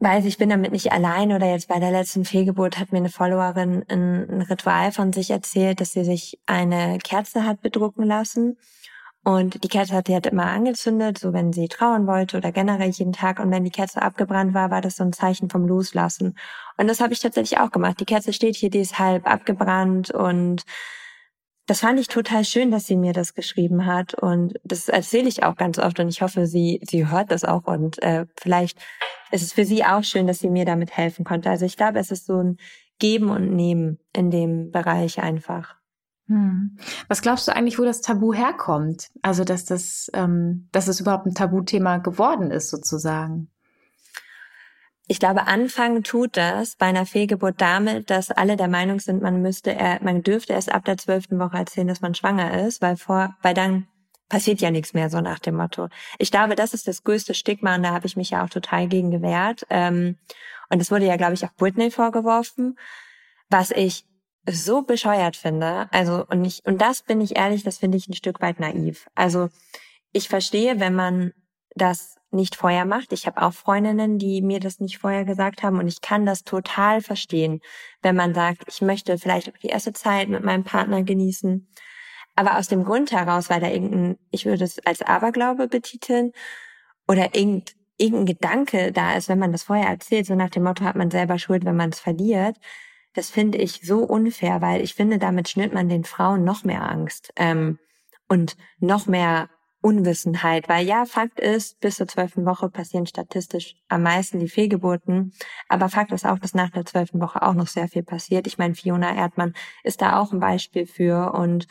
[0.00, 3.08] weiß, ich bin damit nicht allein oder jetzt bei der letzten Fehlgeburt hat mir eine
[3.08, 8.58] Followerin ein, ein Ritual von sich erzählt, dass sie sich eine Kerze hat bedrucken lassen
[9.24, 12.90] und die Kerze hat sie halt immer angezündet, so wenn sie trauen wollte oder generell
[12.90, 13.40] jeden Tag.
[13.40, 16.36] Und wenn die Kerze abgebrannt war, war das so ein Zeichen vom Loslassen.
[16.76, 17.98] Und das habe ich tatsächlich auch gemacht.
[18.00, 20.64] Die Kerze steht hier, die ist halb abgebrannt und
[21.66, 25.44] das fand ich total schön, dass sie mir das geschrieben hat und das erzähle ich
[25.44, 28.78] auch ganz oft und ich hoffe, sie sie hört das auch und äh, vielleicht
[29.30, 31.48] ist es für sie auch schön, dass sie mir damit helfen konnte.
[31.48, 32.58] Also ich glaube, es ist so ein
[32.98, 35.76] Geben und Nehmen in dem Bereich einfach.
[36.26, 36.78] Hm.
[37.08, 39.10] Was glaubst du eigentlich, wo das Tabu herkommt?
[39.22, 43.50] Also, dass das, ähm, dass es überhaupt ein Tabuthema geworden ist, sozusagen?
[45.06, 49.42] Ich glaube, anfangen tut das bei einer Fehlgeburt damit, dass alle der Meinung sind, man
[49.42, 53.36] müsste, man dürfte erst ab der zwölften Woche erzählen, dass man schwanger ist, weil vor,
[53.42, 53.86] weil dann
[54.30, 55.88] passiert ja nichts mehr, so nach dem Motto.
[56.18, 58.88] Ich glaube, das ist das größte Stigma und da habe ich mich ja auch total
[58.88, 59.66] gegen gewehrt.
[59.68, 60.16] Ähm,
[60.70, 62.78] und es wurde ja, glaube ich, auch Britney vorgeworfen,
[63.50, 64.06] was ich
[64.46, 65.88] so bescheuert finde.
[65.90, 69.06] Also, und ich, und das bin ich ehrlich, das finde ich ein Stück weit naiv.
[69.14, 69.48] Also,
[70.12, 71.32] ich verstehe, wenn man
[71.74, 73.12] das nicht vorher macht.
[73.12, 76.42] Ich habe auch Freundinnen, die mir das nicht vorher gesagt haben und ich kann das
[76.42, 77.60] total verstehen,
[78.02, 81.68] wenn man sagt, ich möchte vielleicht die erste Zeit mit meinem Partner genießen,
[82.34, 86.32] aber aus dem Grund heraus, weil da irgendein, ich würde es als Aberglaube betiteln
[87.08, 90.84] oder irgend, irgendein Gedanke da ist, wenn man das vorher erzählt, so nach dem Motto
[90.84, 92.56] hat man selber Schuld, wenn man es verliert.
[93.14, 96.88] Das finde ich so unfair, weil ich finde, damit schnürt man den Frauen noch mehr
[96.88, 97.78] Angst ähm,
[98.28, 99.48] und noch mehr
[99.80, 105.32] Unwissenheit, weil ja, Fakt ist, bis zur zwölften Woche passieren statistisch am meisten die Fehlgeburten,
[105.68, 108.46] aber Fakt ist auch, dass nach der zwölften Woche auch noch sehr viel passiert.
[108.46, 111.66] Ich meine, Fiona Erdmann ist da auch ein Beispiel für und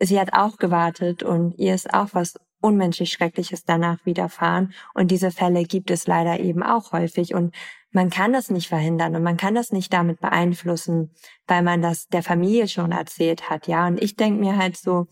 [0.00, 5.30] sie hat auch gewartet und ihr ist auch was unmenschlich Schreckliches danach widerfahren und diese
[5.30, 7.54] Fälle gibt es leider eben auch häufig und
[7.90, 11.12] man kann das nicht verhindern und man kann das nicht damit beeinflussen,
[11.46, 13.86] weil man das der Familie schon erzählt hat, ja.
[13.86, 15.06] Und ich denke mir halt so,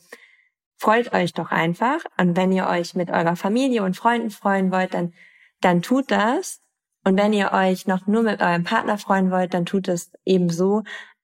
[0.78, 2.00] freut euch doch einfach.
[2.18, 5.12] Und wenn ihr euch mit eurer Familie und Freunden freuen wollt, dann,
[5.60, 6.60] dann tut das.
[7.04, 10.82] Und wenn ihr euch noch nur mit eurem Partner freuen wollt, dann tut es ebenso,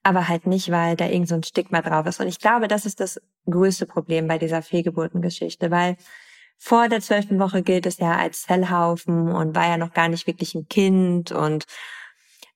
[0.08, 2.20] aber halt nicht, weil da irgend so ein Stigma drauf ist.
[2.20, 5.96] Und ich glaube, das ist das größte Problem bei dieser Fehlgeburtengeschichte, weil
[6.58, 10.26] vor der zwölften Woche gilt es ja als Zellhaufen und war ja noch gar nicht
[10.26, 11.66] wirklich ein Kind und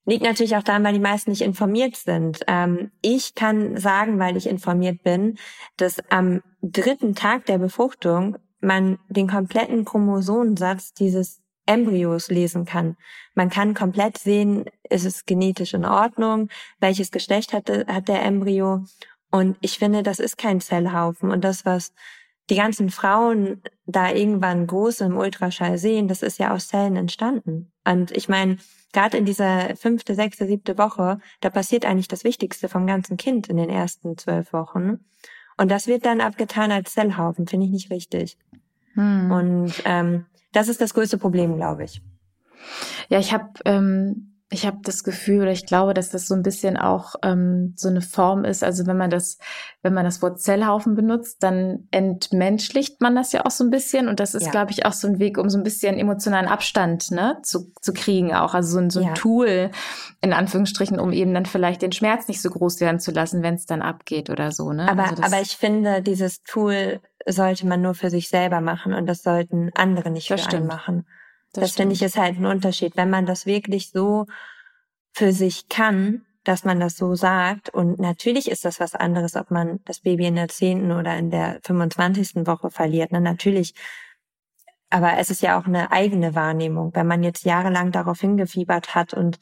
[0.05, 2.41] Liegt natürlich auch daran, weil die meisten nicht informiert sind.
[2.49, 5.39] Ähm, ich kann sagen, weil ich informiert bin,
[5.77, 11.42] dass am dritten Tag der Befruchtung man den kompletten Chromosomensatz dieses
[11.73, 12.97] Embryos lesen kann.
[13.35, 16.49] Man kann komplett sehen, ist es genetisch in Ordnung,
[16.81, 18.85] welches Geschlecht hat, hat der Embryo.
[19.31, 21.31] Und ich finde, das ist kein Zellhaufen.
[21.31, 21.93] Und das, was
[22.51, 27.73] die ganzen Frauen da irgendwann groß im Ultraschall sehen, das ist ja aus Zellen entstanden.
[27.85, 28.59] Und ich meine,
[28.93, 33.49] gerade in dieser fünfte, sechste, siebte Woche, da passiert eigentlich das Wichtigste vom ganzen Kind
[33.49, 35.01] in den ersten zwölf Wochen.
[35.57, 38.37] Und das wird dann abgetan als Zellhaufen, finde ich nicht richtig.
[38.95, 39.31] Hm.
[39.31, 42.03] Und ähm, das ist das größte Problem, glaube ich.
[43.09, 46.43] Ja, ich habe ähm, ich habe das Gefühl oder ich glaube, dass das so ein
[46.43, 48.63] bisschen auch ähm, so eine Form ist.
[48.63, 49.39] Also wenn man das,
[49.81, 54.09] wenn man das Wort Zellhaufen benutzt, dann entmenschlicht man das ja auch so ein bisschen.
[54.09, 54.51] Und das ist, ja.
[54.51, 57.95] glaube ich, auch so ein Weg, um so ein bisschen emotionalen Abstand ne, zu, zu
[57.95, 58.53] kriegen auch.
[58.53, 59.15] Also so ein, so ein ja.
[59.15, 59.71] Tool,
[60.21, 63.55] in Anführungsstrichen, um eben dann vielleicht den Schmerz nicht so groß werden zu lassen, wenn
[63.55, 64.71] es dann abgeht oder so.
[64.73, 64.87] Ne?
[64.87, 69.07] Aber, also aber ich finde, dieses Tool sollte man nur für sich selber machen und
[69.07, 70.63] das sollten andere nicht das für stimmt.
[70.63, 71.07] einen machen.
[71.53, 72.97] Das, das finde ich ist halt ein Unterschied.
[72.97, 74.27] Wenn man das wirklich so
[75.13, 77.69] für sich kann, dass man das so sagt.
[77.69, 81.31] Und natürlich ist das was anderes, ob man das Baby in der zehnten oder in
[81.31, 82.47] der 25.
[82.47, 83.13] Woche verliert.
[83.13, 83.21] Ne?
[83.21, 83.75] Natürlich.
[84.91, 86.91] Aber es ist ja auch eine eigene Wahrnehmung.
[86.95, 89.39] Wenn man jetzt jahrelang darauf hingefiebert hat und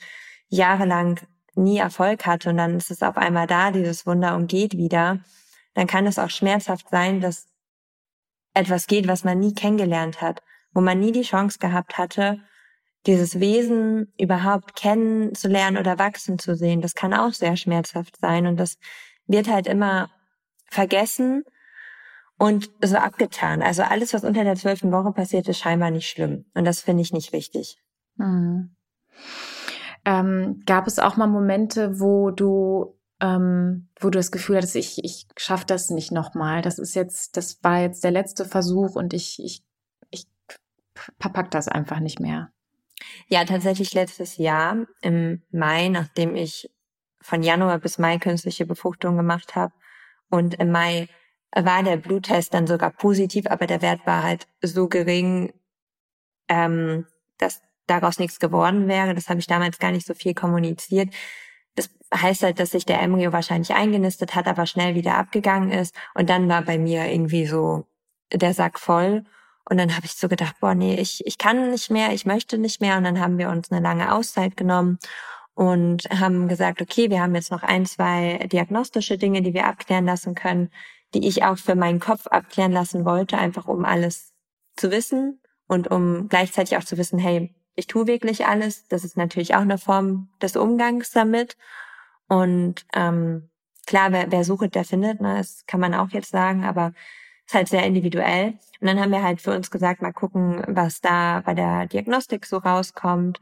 [0.48, 1.20] jahrelang
[1.54, 5.18] nie Erfolg hatte und dann ist es auf einmal da, dieses Wunder und geht wieder,
[5.74, 7.46] dann kann es auch schmerzhaft sein, dass
[8.54, 12.40] etwas geht, was man nie kennengelernt hat wo man nie die Chance gehabt hatte,
[13.06, 16.80] dieses Wesen überhaupt kennenzulernen oder wachsen zu sehen.
[16.80, 18.76] Das kann auch sehr schmerzhaft sein und das
[19.26, 20.10] wird halt immer
[20.70, 21.44] vergessen
[22.38, 23.62] und so abgetan.
[23.62, 26.46] Also alles, was unter der zwölften Woche passiert, ist scheinbar nicht schlimm.
[26.54, 27.78] Und das finde ich nicht richtig.
[28.16, 28.76] Mhm.
[30.04, 35.04] Ähm, gab es auch mal Momente, wo du ähm, wo du das Gefühl hattest, ich,
[35.04, 36.62] ich schaffe das nicht nochmal.
[36.62, 39.62] Das ist jetzt, das war jetzt der letzte Versuch und ich, ich
[40.94, 42.52] verpackt das einfach nicht mehr.
[43.28, 46.70] Ja, tatsächlich letztes Jahr im Mai, nachdem ich
[47.22, 49.72] von Januar bis Mai künstliche Befruchtung gemacht habe
[50.28, 51.08] und im Mai
[51.54, 55.52] war der Bluttest dann sogar positiv, aber der Wert war halt so gering,
[56.48, 57.06] ähm,
[57.38, 59.14] dass daraus nichts geworden wäre.
[59.14, 61.12] Das habe ich damals gar nicht so viel kommuniziert.
[61.74, 65.94] Das heißt halt, dass sich der Embryo wahrscheinlich eingenistet hat, aber schnell wieder abgegangen ist.
[66.14, 67.86] Und dann war bei mir irgendwie so
[68.32, 69.24] der Sack voll.
[69.70, 72.58] Und dann habe ich so gedacht, boah, nee, ich, ich kann nicht mehr, ich möchte
[72.58, 72.98] nicht mehr.
[72.98, 74.98] Und dann haben wir uns eine lange Auszeit genommen
[75.54, 80.06] und haben gesagt, okay, wir haben jetzt noch ein, zwei diagnostische Dinge, die wir abklären
[80.06, 80.70] lassen können,
[81.14, 84.32] die ich auch für meinen Kopf abklären lassen wollte, einfach um alles
[84.76, 88.88] zu wissen und um gleichzeitig auch zu wissen, hey, ich tue wirklich alles.
[88.88, 91.56] Das ist natürlich auch eine Form des Umgangs damit.
[92.26, 93.50] Und ähm,
[93.86, 95.36] klar, wer, wer sucht, der findet, ne?
[95.36, 96.92] das kann man auch jetzt sagen, aber
[97.50, 98.54] ist halt sehr individuell.
[98.80, 102.46] Und dann haben wir halt für uns gesagt, mal gucken, was da bei der Diagnostik
[102.46, 103.40] so rauskommt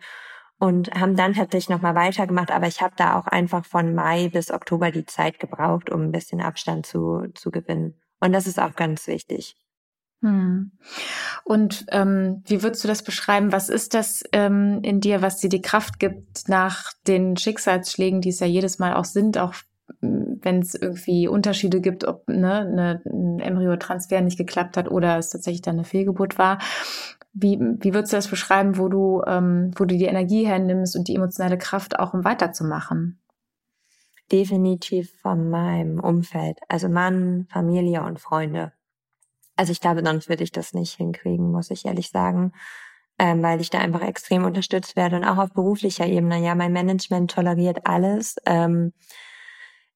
[0.59, 4.51] und haben dann tatsächlich nochmal weitergemacht, aber ich habe da auch einfach von Mai bis
[4.51, 8.01] Oktober die Zeit gebraucht, um ein bisschen Abstand zu, zu gewinnen.
[8.19, 9.55] Und das ist auch ganz wichtig.
[10.23, 10.73] Hm.
[11.45, 13.53] Und ähm, wie würdest du das beschreiben?
[13.53, 18.31] Was ist das ähm, in dir, was dir die Kraft gibt nach den Schicksalsschlägen, die
[18.31, 19.55] es ja jedes Mal auch sind, auch
[20.49, 25.29] wenn es irgendwie Unterschiede gibt, ob ne, ne, ein Embryotransfer nicht geklappt hat oder es
[25.29, 26.59] tatsächlich dann eine Fehlgeburt war.
[27.35, 31.07] Wie, wie würdest du das beschreiben, wo du, ähm, wo du die Energie hernimmst und
[31.07, 33.21] die emotionale Kraft auch, um weiterzumachen?
[34.33, 36.59] Definitiv von meinem Umfeld.
[36.69, 38.73] Also Mann, Familie und Freunde.
[39.55, 42.53] Also ich glaube, sonst würde ich das nicht hinkriegen, muss ich ehrlich sagen,
[43.19, 46.43] ähm, weil ich da einfach extrem unterstützt werde und auch auf beruflicher Ebene.
[46.43, 48.37] Ja, mein Management toleriert alles.
[48.47, 48.95] Ähm,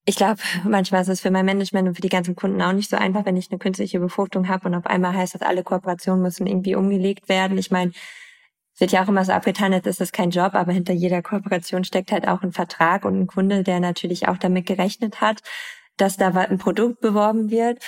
[0.05, 2.90] ich glaube, manchmal ist es für mein Management und für die ganzen Kunden auch nicht
[2.90, 6.22] so einfach, wenn ich eine künstliche Befruchtung habe und auf einmal heißt das, alle Kooperationen
[6.22, 7.59] müssen irgendwie umgelegt werden.
[7.59, 7.92] Ich meine,
[8.78, 11.84] wird ja auch immer so abgetan, als ist das kein Job, aber hinter jeder Kooperation
[11.84, 15.42] steckt halt auch ein Vertrag und ein Kunde, der natürlich auch damit gerechnet hat,
[15.96, 17.82] dass da ein Produkt beworben wird.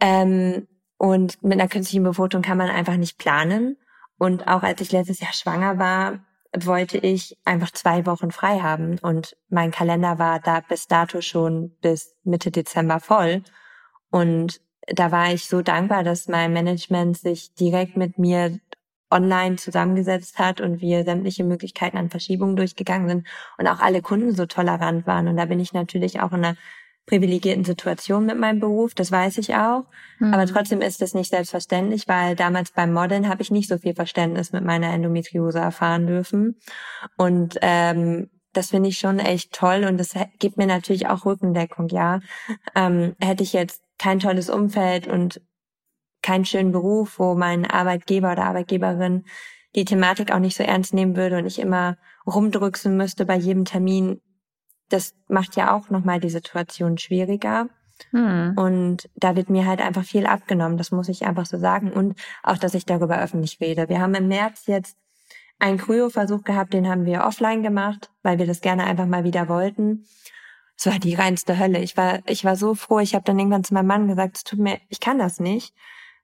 [0.00, 3.76] Ähm, und mit einer künstlichen Befruchtung kann man einfach nicht planen.
[4.18, 6.20] Und auch als ich letztes Jahr schwanger war,
[6.58, 11.76] wollte ich einfach zwei Wochen frei haben und mein Kalender war da bis dato schon
[11.80, 13.42] bis Mitte Dezember voll.
[14.10, 18.58] Und da war ich so dankbar, dass mein Management sich direkt mit mir
[19.10, 23.26] online zusammengesetzt hat und wir sämtliche Möglichkeiten an Verschiebungen durchgegangen sind
[23.58, 25.28] und auch alle Kunden so tolerant waren.
[25.28, 26.56] Und da bin ich natürlich auch in einer
[27.06, 29.84] privilegierten Situation mit meinem Beruf, das weiß ich auch.
[30.18, 30.32] Mhm.
[30.32, 33.94] Aber trotzdem ist das nicht selbstverständlich, weil damals beim Modeln habe ich nicht so viel
[33.94, 36.56] Verständnis mit meiner Endometriose erfahren dürfen.
[37.16, 41.88] Und ähm, das finde ich schon echt toll und das gibt mir natürlich auch Rückendeckung,
[41.88, 42.20] ja.
[42.74, 45.40] Ähm, hätte ich jetzt kein tolles Umfeld und
[46.22, 49.24] keinen schönen Beruf, wo mein Arbeitgeber oder Arbeitgeberin
[49.74, 51.96] die Thematik auch nicht so ernst nehmen würde und ich immer
[52.26, 54.20] rumdrücksen müsste bei jedem Termin,
[54.92, 57.68] das macht ja auch nochmal die Situation schwieriger.
[58.10, 58.54] Hm.
[58.56, 61.92] Und da wird mir halt einfach viel abgenommen, das muss ich einfach so sagen.
[61.92, 63.88] Und auch, dass ich darüber öffentlich rede.
[63.88, 64.96] Wir haben im März jetzt
[65.58, 69.48] einen Kryo-Versuch gehabt, den haben wir offline gemacht, weil wir das gerne einfach mal wieder
[69.48, 70.04] wollten.
[70.76, 71.78] Es war die reinste Hölle.
[71.78, 72.98] Ich war, ich war so froh.
[72.98, 75.74] Ich habe dann irgendwann zu meinem Mann gesagt, es tut mir, ich kann das nicht,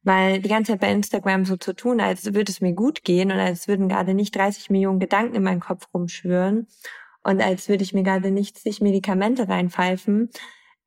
[0.03, 3.31] weil die ganze Zeit bei Instagram so zu tun, als würde es mir gut gehen
[3.31, 6.67] und als würden gerade nicht 30 Millionen Gedanken in meinem Kopf rumschwören
[7.25, 10.31] und als würde ich mir gerade nicht sich Medikamente reinpfeifen.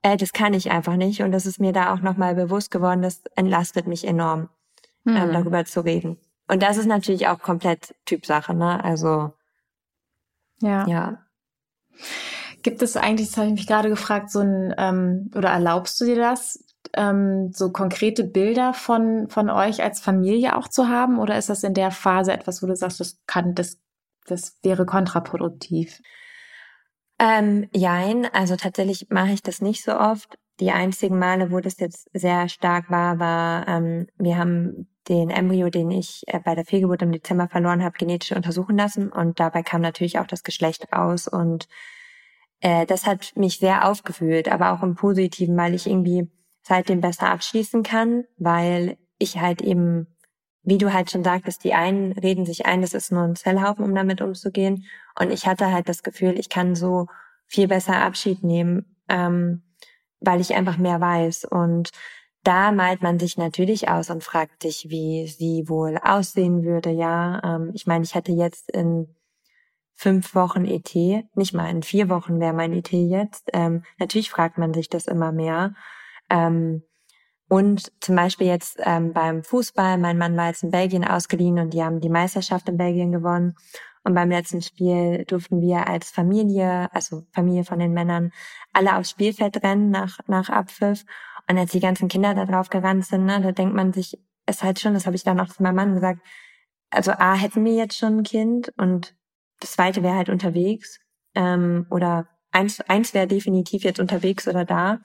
[0.02, 1.22] Äh, das kann ich einfach nicht.
[1.22, 4.50] Und das ist mir da auch nochmal bewusst geworden, das entlastet mich enorm,
[5.04, 5.16] mhm.
[5.16, 6.18] ähm, darüber zu reden.
[6.48, 8.84] Und das ist natürlich auch komplett Typsache, ne?
[8.84, 9.34] Also
[10.62, 10.86] ja.
[10.88, 11.18] ja.
[12.64, 16.06] Gibt es eigentlich, das habe ich mich gerade gefragt, so ein, ähm, oder erlaubst du
[16.06, 16.64] dir das,
[16.94, 21.20] ähm, so konkrete Bilder von, von euch als Familie auch zu haben?
[21.20, 23.80] Oder ist das in der Phase etwas, wo du sagst, das kann, das,
[24.26, 26.00] das wäre kontraproduktiv?
[27.20, 30.38] Ähm, jein, also tatsächlich mache ich das nicht so oft.
[30.60, 35.70] Die einzigen Male, wo das jetzt sehr stark war, war, ähm, wir haben den Embryo,
[35.70, 39.64] den ich äh, bei der Fehlgeburt im Dezember verloren habe, genetisch untersuchen lassen und dabei
[39.64, 41.68] kam natürlich auch das Geschlecht raus und
[42.60, 46.30] äh, das hat mich sehr aufgefühlt, aber auch im Positiven, weil ich irgendwie
[46.62, 50.16] seitdem besser abschließen kann, weil ich halt eben
[50.64, 53.84] wie du halt schon sagtest, die einen reden sich ein, das ist nur ein Zellhaufen,
[53.84, 54.86] um damit umzugehen.
[55.20, 57.08] Und ich hatte halt das Gefühl, ich kann so
[57.48, 59.64] viel besser Abschied nehmen, ähm,
[60.20, 61.46] weil ich einfach mehr weiß.
[61.46, 61.92] Und
[62.44, 66.92] da malt man sich natürlich aus und fragt sich, wie sie wohl aussehen würde.
[66.92, 69.16] Ja, ähm, ich meine, ich hatte jetzt in
[69.94, 70.96] fünf Wochen ET,
[71.36, 73.50] nicht mal in vier Wochen wäre mein ET jetzt.
[73.54, 75.76] Ähm, natürlich fragt man sich das immer mehr.
[76.30, 76.84] Ähm,
[77.52, 81.74] und zum Beispiel jetzt ähm, beim Fußball, mein Mann war jetzt in Belgien ausgeliehen und
[81.74, 83.56] die haben die Meisterschaft in Belgien gewonnen.
[84.06, 88.32] Und beim letzten Spiel durften wir als Familie, also Familie von den Männern,
[88.72, 91.04] alle aufs Spielfeld rennen nach, nach Abpfiff.
[91.50, 94.64] Und als die ganzen Kinder da drauf gerannt sind, ne, da denkt man sich, es
[94.64, 96.22] halt schon, das habe ich dann auch zu meinem Mann gesagt,
[96.90, 99.14] also A, hätten wir jetzt schon ein Kind und
[99.60, 101.02] das zweite wäre halt unterwegs.
[101.36, 105.02] Ähm, oder eins, eins wäre definitiv jetzt unterwegs oder da.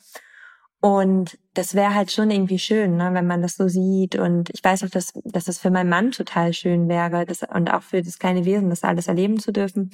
[0.81, 4.15] Und das wäre halt schon irgendwie schön, ne, wenn man das so sieht.
[4.15, 7.73] Und ich weiß auch, dass, dass das für meinen Mann total schön wäre das, und
[7.73, 9.91] auch für das kleine Wesen, das alles erleben zu dürfen.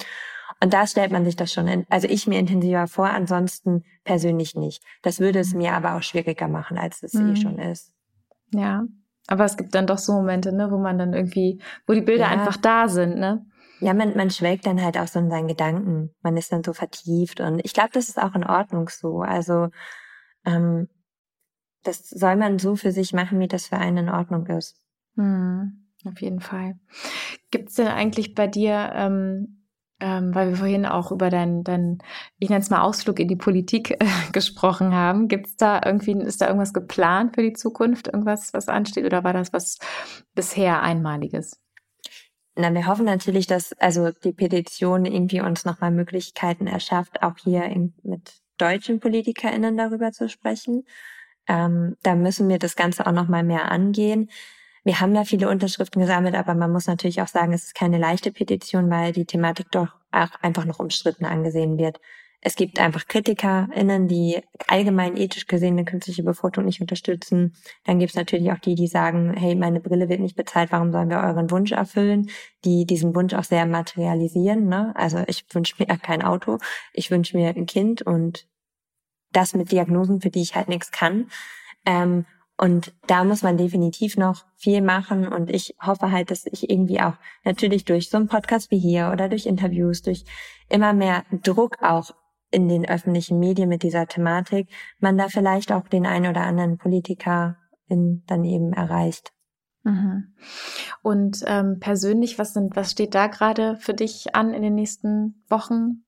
[0.61, 4.55] Und da stellt man sich das schon, in, also ich mir intensiver vor, ansonsten persönlich
[4.55, 4.83] nicht.
[5.01, 7.31] Das würde es mir aber auch schwieriger machen, als es mhm.
[7.31, 7.91] eh schon ist.
[8.53, 8.83] Ja,
[9.27, 12.25] aber es gibt dann doch so Momente, ne, wo man dann irgendwie, wo die Bilder
[12.25, 12.29] ja.
[12.29, 13.45] einfach da sind, ne?
[13.79, 16.11] Ja, man, man schwelgt dann halt auch so in seinen Gedanken.
[16.21, 19.21] Man ist dann so vertieft und ich glaube, das ist auch in Ordnung so.
[19.21, 19.69] Also
[20.45, 20.87] ähm,
[21.83, 24.77] das soll man so für sich machen, wie das für einen in Ordnung ist.
[25.15, 26.79] Hm, auf jeden Fall.
[27.51, 29.63] Gibt es denn eigentlich bei dir, ähm,
[29.99, 31.99] ähm, weil wir vorhin auch über deinen, dein,
[32.39, 33.97] ich nenne es mal Ausflug in die Politik äh,
[34.31, 38.67] gesprochen haben, gibt es da irgendwie, ist da irgendwas geplant für die Zukunft, irgendwas, was
[38.67, 39.77] ansteht, oder war das was
[40.33, 41.59] bisher Einmaliges?
[42.55, 47.63] Na, wir hoffen natürlich, dass also die Petition irgendwie uns nochmal Möglichkeiten erschafft, auch hier
[47.63, 50.85] in, mit deutschen PolitikerInnen darüber zu sprechen.
[51.47, 54.29] Ähm, da müssen wir das Ganze auch noch mal mehr angehen.
[54.85, 57.97] wir haben da viele Unterschriften gesammelt, aber man muss natürlich auch sagen, es ist keine
[57.99, 61.99] leichte Petition, weil die Thematik doch auch einfach noch umstritten angesehen wird.
[62.45, 67.55] Es gibt einfach KritikerInnen, die allgemein ethisch gesehen eine künstliche Befruchtung nicht unterstützen.
[67.85, 70.91] Dann gibt es natürlich auch die, die sagen, hey, meine Brille wird nicht bezahlt, warum
[70.91, 72.29] sollen wir euren Wunsch erfüllen?
[72.65, 74.67] Die diesen Wunsch auch sehr materialisieren.
[74.67, 74.93] Ne?
[74.97, 76.57] Also ich wünsche mir kein Auto,
[76.91, 78.45] ich wünsche mir ein Kind und
[79.31, 81.29] das mit Diagnosen, für die ich halt nichts kann.
[81.85, 82.25] Ähm,
[82.57, 85.29] und da muss man definitiv noch viel machen.
[85.29, 87.13] Und ich hoffe halt, dass ich irgendwie auch
[87.45, 90.25] natürlich durch so einen Podcast wie hier oder durch Interviews, durch
[90.67, 92.11] immer mehr Druck auch
[92.53, 96.77] in den öffentlichen Medien mit dieser Thematik, man da vielleicht auch den einen oder anderen
[96.77, 99.33] Politiker in, dann eben erreicht.
[99.83, 100.33] Mhm.
[101.01, 105.43] Und ähm, persönlich, was sind, was steht da gerade für dich an in den nächsten
[105.49, 106.05] Wochen?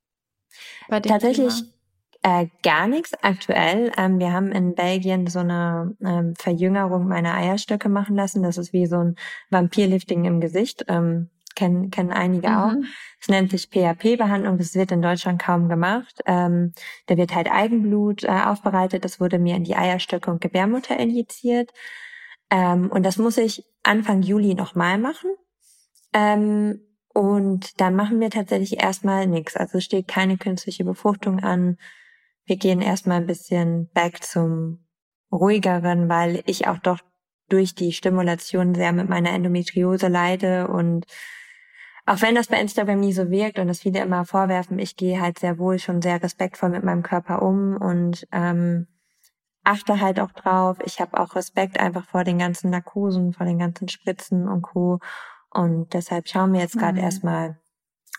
[0.87, 1.71] Bei dem Tatsächlich Thema?
[2.21, 3.91] Äh, gar nichts aktuell.
[3.97, 8.41] Ähm, wir haben in Belgien so eine ähm, Verjüngerung meiner Eierstöcke machen lassen.
[8.41, 9.15] Das ist wie so ein
[9.51, 10.85] Vampirlifting im Gesicht.
[10.87, 12.55] Ähm, kennen, kennen einige mhm.
[12.55, 12.73] auch.
[13.19, 14.57] Es nennt sich PHP-Behandlung.
[14.57, 16.21] Das wird in Deutschland kaum gemacht.
[16.25, 16.73] Ähm,
[17.07, 19.03] da wird halt Eigenblut äh, aufbereitet.
[19.05, 21.71] Das wurde mir in die Eierstöcke und Gebärmutter injiziert.
[22.49, 25.31] Ähm, und das muss ich Anfang Juli nochmal machen.
[26.13, 26.81] Ähm,
[27.13, 29.55] und dann machen wir tatsächlich erstmal nichts.
[29.55, 31.77] Also steht keine künstliche Befruchtung an
[32.45, 34.85] wir gehen erstmal ein bisschen back zum
[35.31, 36.99] ruhigeren, weil ich auch doch
[37.49, 41.05] durch die Stimulation sehr mit meiner Endometriose leide und
[42.05, 45.19] auch wenn das bei Instagram nie so wirkt und das viele immer vorwerfen, ich gehe
[45.19, 48.87] halt sehr wohl schon sehr respektvoll mit meinem Körper um und ähm,
[49.63, 50.77] achte halt auch drauf.
[50.85, 54.99] Ich habe auch Respekt einfach vor den ganzen Narkosen, vor den ganzen Spritzen und Co.
[55.49, 57.05] Und deshalb schauen wir jetzt gerade mhm.
[57.05, 57.59] erstmal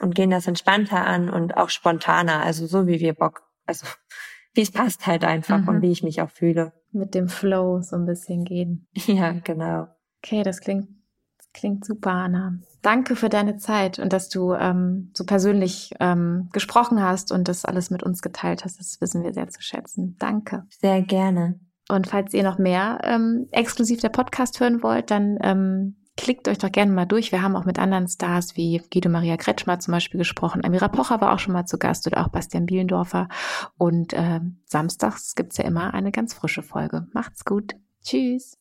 [0.01, 3.87] und gehen das entspannter an und auch spontaner, also so wie wir Bock also
[4.55, 5.69] wie es passt halt einfach mhm.
[5.69, 6.73] und wie ich mich auch fühle.
[6.93, 8.87] Mit dem Flow so ein bisschen gehen.
[9.07, 9.89] Ja, genau.
[10.25, 10.89] Okay, das klingt,
[11.37, 12.59] das klingt super, Anna.
[12.87, 17.65] Danke für deine Zeit und dass du ähm, so persönlich ähm, gesprochen hast und das
[17.65, 18.79] alles mit uns geteilt hast.
[18.79, 20.15] Das wissen wir sehr zu schätzen.
[20.21, 20.67] Danke.
[20.81, 21.59] Sehr gerne.
[21.89, 26.57] Und falls ihr noch mehr ähm, exklusiv der Podcast hören wollt, dann ähm, Klickt euch
[26.57, 27.31] doch gerne mal durch.
[27.31, 30.65] Wir haben auch mit anderen Stars wie Guido Maria Kretschmer zum Beispiel gesprochen.
[30.65, 33.29] Amira Pocher war auch schon mal zu Gast oder auch Bastian Bielendorfer.
[33.77, 37.07] Und äh, samstags gibt's ja immer eine ganz frische Folge.
[37.13, 37.75] Macht's gut.
[38.03, 38.57] Tschüss.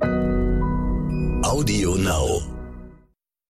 [0.00, 2.57] Audio Now.